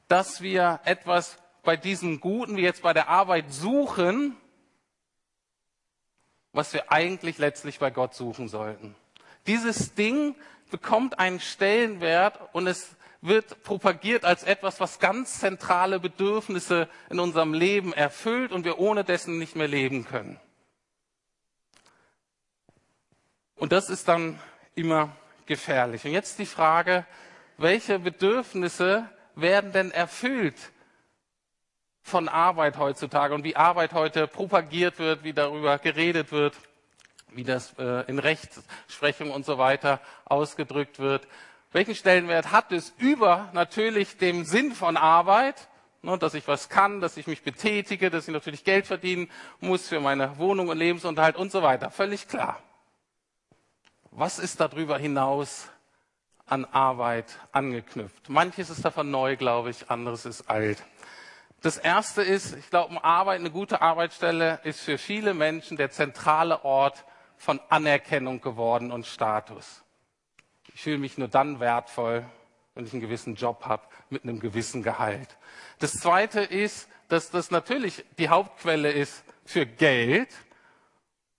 dass 0.07 0.41
wir 0.41 0.81
etwas 0.83 1.37
bei 1.63 1.77
diesem 1.77 2.19
Guten, 2.19 2.57
wie 2.57 2.61
jetzt 2.61 2.81
bei 2.81 2.93
der 2.93 3.07
Arbeit, 3.07 3.51
suchen, 3.53 4.35
was 6.51 6.73
wir 6.73 6.91
eigentlich 6.91 7.37
letztlich 7.37 7.79
bei 7.79 7.91
Gott 7.91 8.15
suchen 8.15 8.47
sollten. 8.47 8.95
Dieses 9.45 9.93
Ding 9.93 10.35
bekommt 10.71 11.19
einen 11.19 11.39
Stellenwert 11.39 12.39
und 12.53 12.65
es 12.65 12.94
wird 13.21 13.63
propagiert 13.63 14.25
als 14.25 14.43
etwas, 14.43 14.79
was 14.79 14.99
ganz 14.99 15.39
zentrale 15.39 15.99
Bedürfnisse 15.99 16.87
in 17.09 17.19
unserem 17.19 17.53
Leben 17.53 17.93
erfüllt 17.93 18.51
und 18.51 18.65
wir 18.65 18.79
ohne 18.79 19.03
dessen 19.03 19.37
nicht 19.39 19.55
mehr 19.55 19.67
leben 19.67 20.05
können. 20.05 20.39
Und 23.55 23.71
das 23.71 23.89
ist 23.89 24.07
dann 24.07 24.39
immer 24.75 25.15
gefährlich. 25.45 26.05
Und 26.05 26.11
jetzt 26.11 26.39
die 26.39 26.45
Frage, 26.45 27.05
welche 27.57 27.99
Bedürfnisse 27.99 29.09
werden 29.35 29.71
denn 29.71 29.91
erfüllt 29.91 30.71
von 32.01 32.27
Arbeit 32.29 32.77
heutzutage 32.77 33.33
und 33.33 33.43
wie 33.43 33.55
Arbeit 33.55 33.93
heute 33.93 34.27
propagiert 34.27 34.99
wird, 34.99 35.23
wie 35.23 35.33
darüber 35.33 35.79
geredet 35.79 36.31
wird, 36.31 36.55
wie 37.29 37.43
das 37.43 37.73
äh, 37.79 38.05
in 38.07 38.19
Rechtsprechung 38.19 39.31
und 39.31 39.45
so 39.45 39.57
weiter 39.57 39.99
ausgedrückt 40.25 40.99
wird. 40.99 41.27
Welchen 41.75 41.93
Stellenwert 41.93 42.53
hat 42.53 42.71
es 42.71 42.93
über 42.99 43.49
natürlich 43.51 44.15
dem 44.15 44.45
Sinn 44.45 44.71
von 44.71 44.95
Arbeit, 44.95 45.67
ne, 46.03 46.17
dass 46.17 46.33
ich 46.33 46.47
was 46.47 46.69
kann, 46.69 47.01
dass 47.01 47.17
ich 47.17 47.27
mich 47.27 47.43
betätige, 47.43 48.09
dass 48.09 48.29
ich 48.29 48.33
natürlich 48.33 48.63
Geld 48.63 48.87
verdienen 48.87 49.29
muss 49.59 49.89
für 49.89 49.99
meine 49.99 50.37
Wohnung 50.37 50.69
und 50.69 50.77
Lebensunterhalt 50.77 51.35
und 51.35 51.51
so 51.51 51.63
weiter. 51.63 51.91
Völlig 51.91 52.29
klar. 52.29 52.63
Was 54.11 54.39
ist 54.39 54.61
darüber 54.61 54.97
hinaus 54.97 55.67
an 56.45 56.63
Arbeit 56.63 57.37
angeknüpft? 57.51 58.29
Manches 58.29 58.69
ist 58.69 58.85
davon 58.85 59.11
neu, 59.11 59.35
glaube 59.35 59.69
ich, 59.69 59.89
anderes 59.89 60.25
ist 60.25 60.49
alt. 60.49 60.81
Das 61.61 61.75
erste 61.75 62.21
ist, 62.21 62.55
ich 62.55 62.69
glaube, 62.69 63.03
Arbeit, 63.03 63.41
eine 63.41 63.51
gute 63.51 63.81
Arbeitsstelle 63.81 64.61
ist 64.63 64.79
für 64.79 64.97
viele 64.97 65.33
Menschen 65.33 65.75
der 65.75 65.91
zentrale 65.91 66.63
Ort 66.63 67.03
von 67.35 67.59
Anerkennung 67.67 68.39
geworden 68.39 68.93
und 68.93 69.05
Status. 69.05 69.84
Ich 70.75 70.81
fühle 70.81 70.97
mich 70.97 71.17
nur 71.17 71.29
dann 71.29 71.61
wertvoll, 71.61 72.25
wenn 72.73 72.85
ich 72.85 72.91
einen 72.91 73.01
gewissen 73.01 73.35
Job 73.35 73.65
habe 73.65 73.87
mit 74.09 74.23
einem 74.23 74.41
gewissen 74.41 74.83
Gehalt. 74.83 75.37
Das 75.79 75.93
Zweite 75.93 76.41
ist, 76.41 76.89
dass 77.07 77.31
das 77.31 77.49
natürlich 77.49 78.03
die 78.17 78.27
Hauptquelle 78.27 78.91
ist 78.91 79.23
für 79.45 79.65
Geld. 79.65 80.27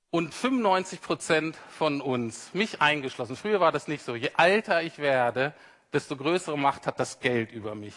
Und 0.08 0.32
95 0.32 1.02
Prozent 1.02 1.58
von 1.68 2.00
uns, 2.00 2.54
mich 2.54 2.80
eingeschlossen, 2.80 3.36
früher 3.36 3.60
war 3.60 3.72
das 3.72 3.88
nicht 3.88 4.02
so, 4.02 4.14
je 4.14 4.30
älter 4.38 4.82
ich 4.82 4.96
werde, 4.96 5.52
desto 5.92 6.16
größere 6.16 6.56
Macht 6.56 6.86
hat 6.86 6.98
das 6.98 7.20
Geld 7.20 7.52
über 7.52 7.74
mich, 7.74 7.94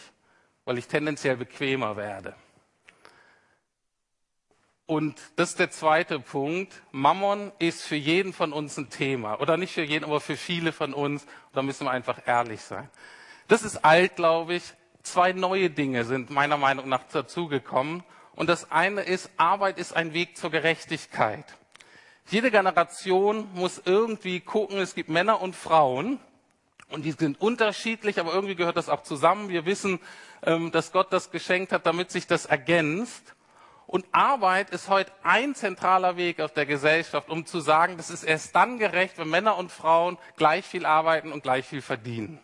weil 0.65 0.77
ich 0.77 0.87
tendenziell 0.87 1.37
bequemer 1.37 1.95
werde. 1.95 2.35
Und 4.89 5.21
das 5.35 5.49
ist 5.49 5.59
der 5.59 5.69
zweite 5.69 6.19
Punkt. 6.19 6.81
Mammon 6.91 7.51
ist 7.59 7.83
für 7.83 7.95
jeden 7.95 8.33
von 8.33 8.51
uns 8.51 8.75
ein 8.75 8.89
Thema. 8.89 9.39
Oder 9.39 9.55
nicht 9.55 9.71
für 9.71 9.83
jeden, 9.83 10.03
aber 10.03 10.19
für 10.19 10.35
viele 10.35 10.71
von 10.71 10.95
uns. 10.95 11.27
Da 11.53 11.61
müssen 11.61 11.85
wir 11.85 11.91
einfach 11.91 12.25
ehrlich 12.25 12.61
sein. 12.61 12.89
Das 13.47 13.61
ist 13.61 13.85
alt, 13.85 14.15
glaube 14.15 14.55
ich. 14.55 14.63
Zwei 15.03 15.31
neue 15.33 15.69
Dinge 15.69 16.05
sind 16.05 16.31
meiner 16.31 16.57
Meinung 16.57 16.89
nach 16.89 17.03
dazugekommen. 17.03 18.03
Und 18.33 18.49
das 18.49 18.71
eine 18.71 19.01
ist, 19.01 19.29
Arbeit 19.37 19.77
ist 19.77 19.95
ein 19.95 20.15
Weg 20.15 20.37
zur 20.37 20.49
Gerechtigkeit. 20.49 21.45
Jede 22.31 22.49
Generation 22.49 23.47
muss 23.53 23.79
irgendwie 23.85 24.39
gucken, 24.39 24.79
es 24.79 24.95
gibt 24.95 25.09
Männer 25.09 25.39
und 25.39 25.55
Frauen. 25.55 26.19
Und 26.89 27.03
die 27.03 27.11
sind 27.11 27.39
unterschiedlich, 27.39 28.19
aber 28.19 28.33
irgendwie 28.33 28.55
gehört 28.55 28.77
das 28.77 28.89
auch 28.89 29.03
zusammen. 29.03 29.49
Wir 29.49 29.67
wissen, 29.67 29.99
ähm, 30.41 30.71
dass 30.71 30.91
Gott 30.91 31.13
das 31.13 31.29
geschenkt 31.29 31.73
hat, 31.73 31.85
damit 31.85 32.09
sich 32.09 32.25
das 32.25 32.47
ergänzt. 32.47 33.35
Und 33.89 34.05
Arbeit 34.11 34.69
ist 34.69 34.87
heute 34.87 35.11
ein 35.23 35.55
zentraler 35.55 36.15
Weg 36.15 36.41
auf 36.41 36.53
der 36.53 36.67
Gesellschaft, 36.67 37.27
um 37.27 37.47
zu 37.47 37.59
sagen, 37.59 37.97
das 37.97 38.11
ist 38.11 38.23
erst 38.23 38.55
dann 38.55 38.77
gerecht, 38.77 39.17
wenn 39.17 39.31
Männer 39.31 39.57
und 39.57 39.71
Frauen 39.71 40.19
gleich 40.37 40.63
viel 40.63 40.85
arbeiten 40.85 41.31
und 41.31 41.41
gleich 41.41 41.65
viel 41.65 41.81
verdienen. 41.81 42.39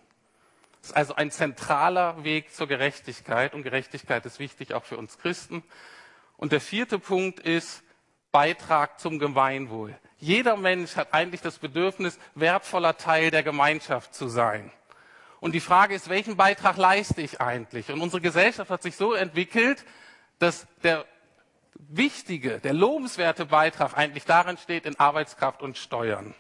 Das 0.82 0.90
ist 0.90 0.98
also 0.98 1.14
ein 1.14 1.30
zentraler 1.30 2.24
Weg 2.24 2.52
zur 2.52 2.66
Gerechtigkeit 2.66 3.54
und 3.54 3.62
Gerechtigkeit 3.62 4.26
ist 4.26 4.40
wichtig 4.40 4.74
auch 4.74 4.86
für 4.86 4.98
uns 4.98 5.20
Christen. 5.20 5.62
Und 6.36 6.52
der 6.52 6.62
vierte 6.62 6.98
Punkt 6.98 7.42
ist 7.42 7.84
Beitrag 8.32 9.00
zum 9.00 9.20
Gemeinwohl. 9.20 9.96
Jeder 10.18 10.58
Mensch 10.58 10.96
hat 10.96 11.14
eigentlich 11.14 11.42
das 11.42 11.60
Bedürfnis, 11.60 12.18
wertvoller 12.34 12.98
Teil 12.98 13.30
der 13.30 13.44
Gemeinschaft 13.44 14.16
zu 14.16 14.30
sein. 14.30 14.72
Und 15.42 15.52
die 15.52 15.60
Frage 15.60 15.94
ist, 15.94 16.10
welchen 16.10 16.38
Beitrag 16.38 16.78
leiste 16.78 17.22
ich 17.22 17.40
eigentlich? 17.40 17.92
Und 17.92 18.02
unsere 18.02 18.22
Gesellschaft 18.22 18.72
hat 18.72 18.82
sich 18.82 18.96
so 18.96 19.14
entwickelt, 19.14 19.86
dass 20.40 20.66
der 20.82 21.06
wichtige, 21.90 22.60
der 22.60 22.74
lobenswerte 22.74 23.46
Beitrag 23.46 23.98
eigentlich 23.98 24.26
darin 24.26 24.58
steht 24.58 24.86
in 24.86 25.00
Arbeitskraft 25.00 25.62
und 25.62 25.78
Steuern. 25.78 26.34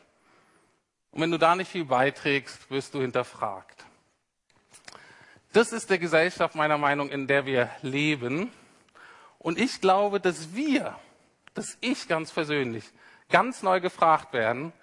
Und 1.11 1.21
wenn 1.21 1.31
du 1.31 1.37
da 1.37 1.55
nicht 1.55 1.71
viel 1.71 1.85
beiträgst, 1.85 2.69
wirst 2.69 2.93
du 2.93 3.01
hinterfragt. 3.01 3.85
Das 5.53 5.71
ist 5.71 5.89
der 5.89 5.99
Gesellschaft 5.99 6.55
meiner 6.55 6.77
Meinung, 6.77 7.09
in 7.09 7.27
der 7.27 7.45
wir 7.45 7.69
leben. 7.81 8.51
Und 9.39 9.57
ich 9.57 9.79
glaube, 9.79 10.19
dass 10.19 10.53
wir, 10.53 10.99
dass 11.53 11.77
ich 11.79 12.07
ganz 12.07 12.31
persönlich, 12.31 12.83
ganz 13.29 13.63
neu 13.63 13.79
gefragt 13.79 14.33
werden, 14.33 14.73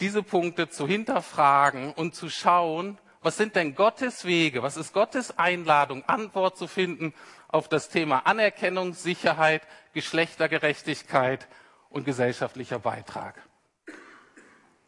diese 0.00 0.22
Punkte 0.22 0.70
zu 0.70 0.86
hinterfragen 0.86 1.92
und 1.92 2.14
zu 2.14 2.30
schauen, 2.30 2.98
was 3.22 3.36
sind 3.36 3.54
denn 3.54 3.74
Gottes 3.74 4.24
Wege, 4.24 4.62
was 4.62 4.78
ist 4.78 4.94
Gottes 4.94 5.38
Einladung, 5.38 6.04
Antwort 6.06 6.56
zu 6.56 6.66
finden 6.66 7.12
auf 7.52 7.68
das 7.68 7.88
Thema 7.88 8.26
Anerkennung, 8.26 8.94
Sicherheit, 8.94 9.62
Geschlechtergerechtigkeit 9.92 11.48
und 11.88 12.04
gesellschaftlicher 12.04 12.78
Beitrag. 12.78 13.42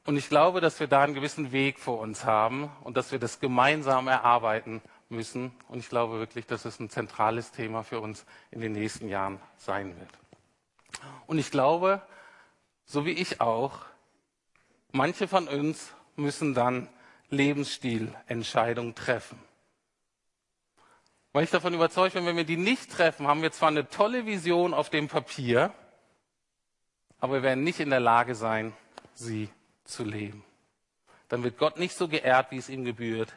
Und 0.05 0.16
ich 0.16 0.29
glaube, 0.29 0.61
dass 0.61 0.81
wir 0.81 0.87
da 0.87 1.03
einen 1.03 1.14
gewissen 1.14 1.53
Weg 1.53 1.79
vor 1.79 2.01
uns 2.01 2.25
haben 2.25 2.70
und 2.83 2.96
dass 2.96 3.12
wir 3.12 3.18
das 3.18 3.40
gemeinsam 3.40 4.09
erarbeiten 4.09 4.83
müssen. 5.09 5.53
Und 5.68 5.79
ich 5.79 5.88
glaube 5.88 6.18
wirklich, 6.18 6.46
dass 6.46 6.64
es 6.64 6.81
ein 6.81 6.90
zentrales 6.90 7.53
Thema 7.53 7.83
für 7.85 8.01
uns 8.01 8.25
in 8.51 8.61
den 8.61 8.72
nächsten 8.72 9.09
Jahren 9.09 9.40
sein 9.57 9.98
wird. 9.98 10.11
Und 11.27 11.38
ich 11.38 11.51
glaube, 11.51 12.03
so 12.85 13.07
wie 13.07 13.12
ich 13.12 13.40
auch, 13.40 13.79
manche 14.90 15.29
von 15.29 15.48
uns 15.48 15.92
müssen 16.16 16.55
dann 16.55 16.88
Lebensstilentscheidungen 17.31 18.94
treffen. 18.94 19.38
Weil 21.33 21.45
ich 21.45 21.51
davon 21.51 21.73
überzeugt 21.73 22.14
bin, 22.14 22.27
wenn 22.27 22.37
wir 22.37 22.45
die 22.45 22.59
nicht 22.59 22.90
treffen, 22.90 23.27
haben 23.27 23.42
wir 23.42 23.53
zwar 23.53 23.68
eine 23.68 23.88
tolle 23.88 24.27
Vision 24.27 24.75
auf 24.75 24.90
dem 24.90 25.09
Papier, 25.09 25.73
aber 27.21 27.35
wir 27.35 27.42
werden 27.42 27.64
nicht 27.64 27.81
in 27.81 27.90
der 27.90 28.01
Lage 28.01 28.35
sein, 28.35 28.75
sie 29.14 29.49
zu 29.85 30.05
leben. 30.05 30.45
Dann 31.29 31.42
wird 31.42 31.57
Gott 31.57 31.79
nicht 31.79 31.97
so 31.97 32.09
geehrt, 32.09 32.51
wie 32.51 32.59
es 32.59 32.68
ihm 32.68 32.85
gebührt, 32.85 33.33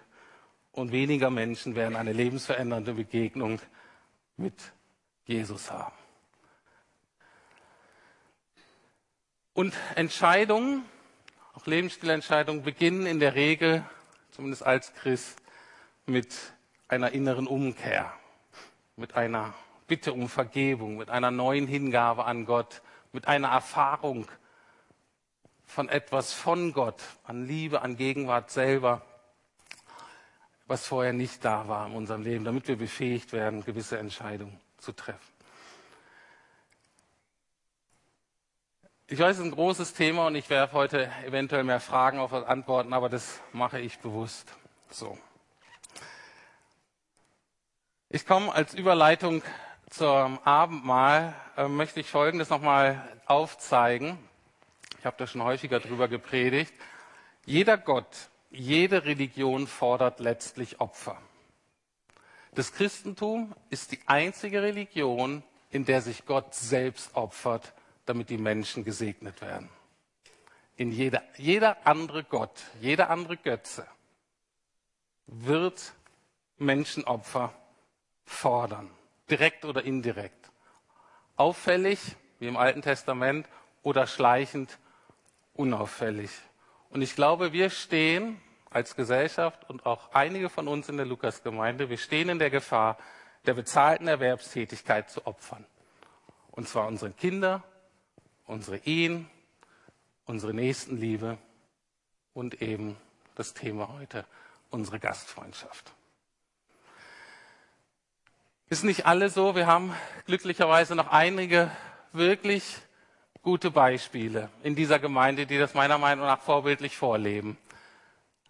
und 0.74 0.92
weniger 0.92 1.30
Menschen 1.30 1.76
werden 1.76 1.96
eine 1.96 2.12
lebensverändernde 2.12 2.96
Begegnung 2.96 3.62
mit 4.36 4.74
Jesus 5.24 5.72
haben. 5.72 5.96
Und 9.54 9.74
Entscheidungen, 9.96 10.84
auch 11.54 11.66
Lebensstilentscheidungen, 11.66 12.64
beginnen 12.64 13.06
in 13.06 13.22
der 13.22 13.36
Regel, 13.36 13.86
zumindest 14.32 14.64
als 14.64 14.94
Christ, 14.96 15.42
mit 16.06 16.36
einer 16.88 17.12
inneren 17.12 17.48
Umkehr, 17.48 18.14
mit 18.96 19.16
einer 19.16 19.54
Bitte 19.88 20.14
um 20.14 20.30
Vergebung, 20.30 20.98
mit 20.98 21.10
einer 21.10 21.32
neuen 21.32 21.68
Hingabe 21.68 22.26
an 22.26 22.46
Gott, 22.46 22.82
mit 23.12 23.28
einer 23.28 23.50
Erfahrung 23.50 24.28
von 25.66 25.90
etwas 25.90 26.34
von 26.34 26.74
Gott, 26.74 27.02
an 27.24 27.46
Liebe, 27.46 27.82
an 27.82 27.98
Gegenwart 27.98 28.50
selber, 28.50 29.02
was 30.68 30.88
vorher 30.88 31.14
nicht 31.14 31.46
da 31.46 31.68
war 31.68 31.88
in 31.88 31.94
unserem 31.94 32.24
Leben, 32.24 32.46
damit 32.46 32.68
wir 32.68 32.78
befähigt 32.78 33.34
werden, 33.34 33.64
gewisse 33.64 34.00
Entscheidungen 34.00 34.60
zu 34.78 34.92
treffen. 34.92 35.36
Ich 39.08 39.20
weiß, 39.20 39.38
es 39.38 39.40
ist 39.40 39.46
ein 39.46 39.52
großes 39.52 39.94
Thema 39.94 40.28
und 40.28 40.36
ich 40.36 40.50
werde 40.50 40.74
heute 40.74 41.12
eventuell 41.28 41.64
mehr 41.64 41.80
Fragen 41.80 42.18
auf 42.18 42.34
antworten, 42.34 42.92
aber 42.92 43.08
das 43.08 43.40
mache 43.54 43.80
ich 43.80 44.00
bewusst 44.00 44.52
so. 44.90 45.16
Ich 48.16 48.26
komme 48.26 48.54
als 48.54 48.74
Überleitung 48.74 49.44
zum 49.90 50.40
Abendmahl, 50.46 51.36
äh, 51.58 51.68
möchte 51.68 52.00
ich 52.00 52.10
Folgendes 52.10 52.50
nochmal 52.50 53.06
aufzeigen. 53.26 54.18
Ich 55.00 55.06
habe 55.06 55.18
da 55.20 55.28
schon 55.28 55.44
häufiger 55.44 55.82
drüber 55.82 56.08
gepredigt. 56.08 56.74
Jeder 57.44 57.78
Gott, 57.78 58.30
jede 58.52 59.04
Religion 59.04 59.68
fordert 59.68 60.22
letztlich 60.22 60.80
Opfer. 60.80 61.22
Das 62.54 62.72
Christentum 62.72 63.54
ist 63.70 63.92
die 63.92 64.00
einzige 64.06 64.62
Religion, 64.62 65.44
in 65.70 65.84
der 65.84 66.02
sich 66.02 66.26
Gott 66.26 66.56
selbst 66.56 67.18
opfert, 67.18 67.74
damit 68.06 68.30
die 68.30 68.38
Menschen 68.38 68.86
gesegnet 68.86 69.42
werden. 69.42 69.70
In 70.78 70.94
jeder, 70.94 71.22
jeder 71.36 71.86
andere 71.86 72.24
Gott, 72.24 72.64
jeder 72.80 73.10
andere 73.10 73.36
Götze 73.36 73.86
wird 75.28 75.92
Menschenopfer 76.58 77.54
fordern, 78.26 78.90
direkt 79.30 79.66
oder 79.66 79.84
indirekt. 79.84 80.52
Auffällig, 81.36 82.00
wie 82.40 82.48
im 82.48 82.58
Alten 82.58 82.82
Testament, 82.82 83.48
oder 83.84 84.08
schleichend, 84.08 84.80
unauffällig. 85.54 86.32
Und 86.90 87.02
ich 87.02 87.16
glaube, 87.16 87.54
wir 87.54 87.70
stehen 87.70 88.42
als 88.70 88.96
Gesellschaft 88.96 89.70
und 89.70 89.86
auch 89.86 90.14
einige 90.14 90.50
von 90.50 90.68
uns 90.68 90.90
in 90.90 90.98
der 90.98 91.06
Lukasgemeinde, 91.06 91.90
wir 91.90 91.98
stehen 91.98 92.30
in 92.30 92.40
der 92.40 92.50
Gefahr, 92.50 92.98
der 93.46 93.54
bezahlten 93.54 94.08
Erwerbstätigkeit 94.08 95.10
zu 95.10 95.26
opfern. 95.26 95.66
Und 96.52 96.68
zwar 96.68 96.88
unsere 96.88 97.12
Kinder, 97.12 97.64
unsere 98.48 98.78
Ehen, 98.78 99.30
unsere 100.26 100.54
Nächstenliebe 100.54 101.38
und 102.34 102.62
eben 102.62 102.98
das 103.36 103.54
Thema 103.54 103.90
heute, 103.90 104.26
unsere 104.72 105.00
Gastfreundschaft. 105.00 105.94
Ist 108.68 108.84
nicht 108.84 109.06
alle 109.06 109.30
so. 109.30 109.56
Wir 109.56 109.68
haben 109.68 109.96
glücklicherweise 110.26 110.96
noch 110.96 111.10
einige 111.12 111.70
wirklich 112.14 112.78
gute 113.44 113.70
Beispiele 113.70 114.50
in 114.64 114.76
dieser 114.76 114.98
Gemeinde, 114.98 115.46
die 115.46 115.60
das 115.60 115.76
meiner 115.76 116.00
Meinung 116.00 116.26
nach 116.26 116.42
vorbildlich 116.42 116.98
vorleben. 116.98 117.60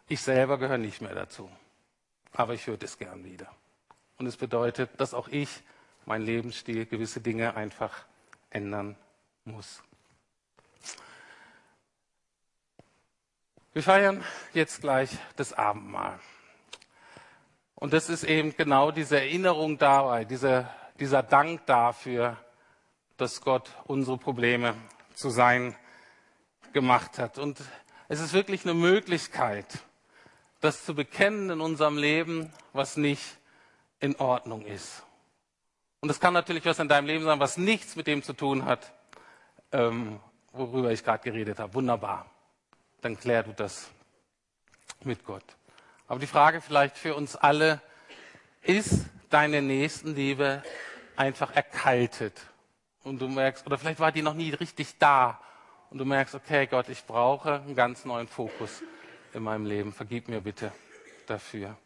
Ich 0.07 0.21
selber 0.21 0.57
gehöre 0.57 0.77
nicht 0.77 1.01
mehr 1.01 1.13
dazu, 1.13 1.49
aber 2.31 2.53
ich 2.53 2.65
würde 2.65 2.85
es 2.85 2.97
gern 2.97 3.25
wieder. 3.25 3.51
Und 4.17 4.25
es 4.27 4.37
bedeutet, 4.37 4.89
dass 4.97 5.13
auch 5.13 5.27
ich 5.27 5.49
mein 6.05 6.21
Lebensstil, 6.21 6.85
gewisse 6.85 7.19
Dinge 7.19 7.57
einfach 7.57 8.05
ändern 8.51 8.95
muss. 9.43 9.83
Wir 13.73 13.83
feiern 13.83 14.23
jetzt 14.53 14.79
gleich 14.79 15.09
das 15.35 15.51
Abendmahl. 15.51 16.17
Und 17.75 17.93
das 17.93 18.09
ist 18.09 18.23
eben 18.23 18.55
genau 18.55 18.91
diese 18.91 19.17
Erinnerung 19.17 19.77
dabei, 19.77 20.23
dieser, 20.25 20.73
dieser 20.99 21.23
Dank 21.23 21.65
dafür, 21.65 22.37
dass 23.17 23.41
Gott 23.41 23.69
unsere 23.85 24.17
Probleme 24.17 24.75
zu 25.13 25.29
sein 25.29 25.75
gemacht 26.73 27.19
hat. 27.19 27.37
Und 27.37 27.59
es 28.07 28.19
ist 28.19 28.33
wirklich 28.33 28.63
eine 28.63 28.73
Möglichkeit, 28.73 29.65
das 30.61 30.85
zu 30.85 30.95
bekennen 30.95 31.49
in 31.49 31.61
unserem 31.61 31.97
Leben, 31.97 32.51
was 32.73 32.97
nicht 32.97 33.23
in 33.99 34.15
Ordnung 34.17 34.65
ist. 34.65 35.03
Und 35.99 36.09
es 36.09 36.19
kann 36.19 36.33
natürlich 36.33 36.65
was 36.65 36.79
in 36.79 36.87
deinem 36.87 37.07
Leben 37.07 37.25
sein, 37.25 37.39
was 37.39 37.57
nichts 37.57 37.95
mit 37.95 38.07
dem 38.07 38.23
zu 38.23 38.33
tun 38.33 38.65
hat, 38.65 38.93
ähm, 39.71 40.19
worüber 40.51 40.91
ich 40.91 41.03
gerade 41.03 41.23
geredet 41.23 41.59
habe. 41.59 41.73
Wunderbar. 41.73 42.29
Dann 43.01 43.17
klär 43.17 43.43
du 43.43 43.53
das 43.53 43.89
mit 45.03 45.25
Gott. 45.25 45.43
Aber 46.07 46.19
die 46.19 46.27
Frage 46.27 46.61
vielleicht 46.61 46.97
für 46.97 47.15
uns 47.15 47.35
alle, 47.35 47.81
ist 48.61 49.05
deine 49.29 49.61
Nächstenliebe 49.61 50.63
einfach 51.15 51.55
erkaltet? 51.55 52.39
Und 53.03 53.19
du 53.21 53.27
merkst, 53.27 53.65
oder 53.65 53.77
vielleicht 53.77 53.99
war 53.99 54.11
die 54.11 54.21
noch 54.21 54.33
nie 54.33 54.51
richtig 54.51 54.97
da. 54.97 55.39
Und 55.89 55.97
du 55.99 56.05
merkst, 56.05 56.35
okay, 56.35 56.67
Gott, 56.67 56.89
ich 56.89 57.05
brauche 57.05 57.55
einen 57.55 57.75
ganz 57.75 58.05
neuen 58.05 58.27
Fokus 58.27 58.81
in 59.33 59.43
meinem 59.43 59.65
Leben. 59.65 59.93
Vergib 59.93 60.27
mir 60.27 60.41
bitte 60.41 60.71
dafür. 61.27 61.77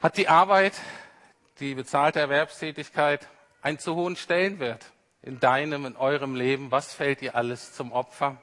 Hat 0.00 0.16
die 0.16 0.28
Arbeit, 0.28 0.74
die 1.60 1.74
bezahlte 1.74 2.20
Erwerbstätigkeit 2.20 3.28
einen 3.60 3.78
zu 3.78 3.94
hohen 3.94 4.16
Stellenwert 4.16 4.84
in 5.22 5.38
deinem, 5.40 5.86
in 5.86 5.96
eurem 5.96 6.34
Leben? 6.34 6.70
Was 6.70 6.92
fällt 6.92 7.20
dir 7.20 7.36
alles 7.36 7.72
zum 7.72 7.92
Opfer? 7.92 8.36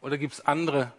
Oder 0.00 0.18
gibt 0.18 0.34
es 0.34 0.46
andere 0.46 0.92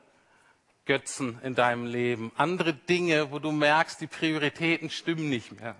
Götzen 0.85 1.39
in 1.43 1.55
deinem 1.55 1.85
Leben, 1.85 2.31
andere 2.35 2.73
Dinge, 2.73 3.31
wo 3.31 3.39
du 3.39 3.51
merkst, 3.51 4.01
die 4.01 4.07
Prioritäten 4.07 4.89
stimmen 4.89 5.29
nicht 5.29 5.59
mehr. 5.59 5.75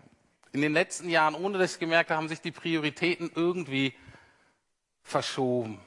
In 0.53 0.61
den 0.61 0.73
letzten 0.73 1.09
Jahren, 1.09 1.35
ohne 1.35 1.57
dass 1.57 1.73
ich 1.73 1.79
gemerkt 1.79 2.09
habe, 2.09 2.17
haben 2.17 2.29
sich 2.29 2.41
die 2.41 2.51
Prioritäten 2.51 3.31
irgendwie 3.35 3.93
verschoben. 5.01 5.79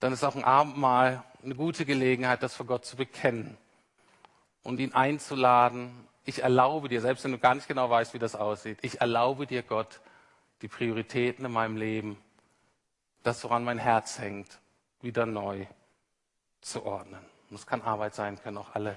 Dann 0.00 0.12
ist 0.12 0.24
auch 0.24 0.34
ein 0.34 0.44
Abendmahl 0.44 1.22
eine 1.42 1.54
gute 1.54 1.84
Gelegenheit, 1.84 2.42
das 2.42 2.54
vor 2.54 2.66
Gott 2.66 2.84
zu 2.84 2.96
bekennen 2.96 3.56
und 4.62 4.80
ihn 4.80 4.92
einzuladen. 4.92 6.08
Ich 6.24 6.42
erlaube 6.42 6.88
dir, 6.88 7.00
selbst 7.00 7.24
wenn 7.24 7.32
du 7.32 7.38
gar 7.38 7.54
nicht 7.54 7.68
genau 7.68 7.88
weißt, 7.88 8.14
wie 8.14 8.18
das 8.18 8.34
aussieht, 8.34 8.78
ich 8.82 9.00
erlaube 9.00 9.46
dir, 9.46 9.62
Gott, 9.62 10.00
die 10.62 10.68
Prioritäten 10.68 11.44
in 11.44 11.52
meinem 11.52 11.76
Leben, 11.76 12.18
das, 13.22 13.44
woran 13.44 13.64
mein 13.64 13.78
Herz 13.78 14.18
hängt, 14.18 14.58
wieder 15.02 15.26
neu 15.26 15.66
zu 16.60 16.84
ordnen. 16.84 17.29
Und 17.50 17.56
es 17.56 17.66
kann 17.66 17.82
Arbeit 17.82 18.14
sein, 18.14 18.40
können 18.40 18.58
auch 18.58 18.74
alle 18.74 18.96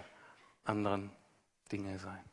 anderen 0.63 1.11
Dinge 1.71 1.97
sein. 1.97 2.23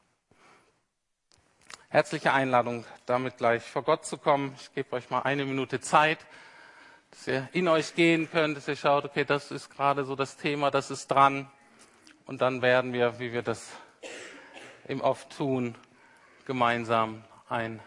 Herzliche 1.88 2.33
Einladung, 2.33 2.85
damit 3.06 3.38
gleich 3.38 3.64
vor 3.64 3.83
Gott 3.83 4.04
zu 4.04 4.18
kommen. 4.18 4.54
Ich 4.61 4.72
gebe 4.74 4.92
euch 4.92 5.11
mal 5.11 5.22
eine 5.22 5.44
Minute 5.44 5.80
Zeit, 5.80 6.18
dass 7.11 7.26
ihr 7.26 7.48
in 7.52 7.66
euch 7.66 7.94
gehen 7.94 8.30
könnt, 8.30 8.56
dass 8.56 8.68
ihr 8.68 8.76
schaut, 8.76 9.06
okay, 9.06 9.24
das 9.24 9.50
ist 9.50 9.70
gerade 9.70 10.04
so 10.04 10.14
das 10.14 10.37
Thema, 10.37 10.70
das 10.70 10.90
ist 10.90 11.11
dran. 11.11 11.50
Und 12.26 12.42
dann 12.42 12.62
werden 12.62 12.92
wir, 12.92 13.18
wie 13.18 13.33
wir 13.33 13.42
das 13.42 13.72
eben 14.87 15.00
oft 15.00 15.37
tun, 15.37 15.74
gemeinsam 16.44 17.24
ein 17.48 17.80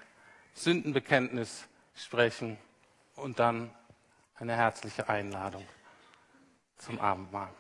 Sündenbekenntnis 0.54 1.68
sprechen 1.96 2.58
und 3.16 3.40
dann 3.40 3.74
eine 4.36 4.56
herzliche 4.56 5.08
Einladung 5.08 5.66
zum 6.78 7.00
Abendmahl. 7.00 7.54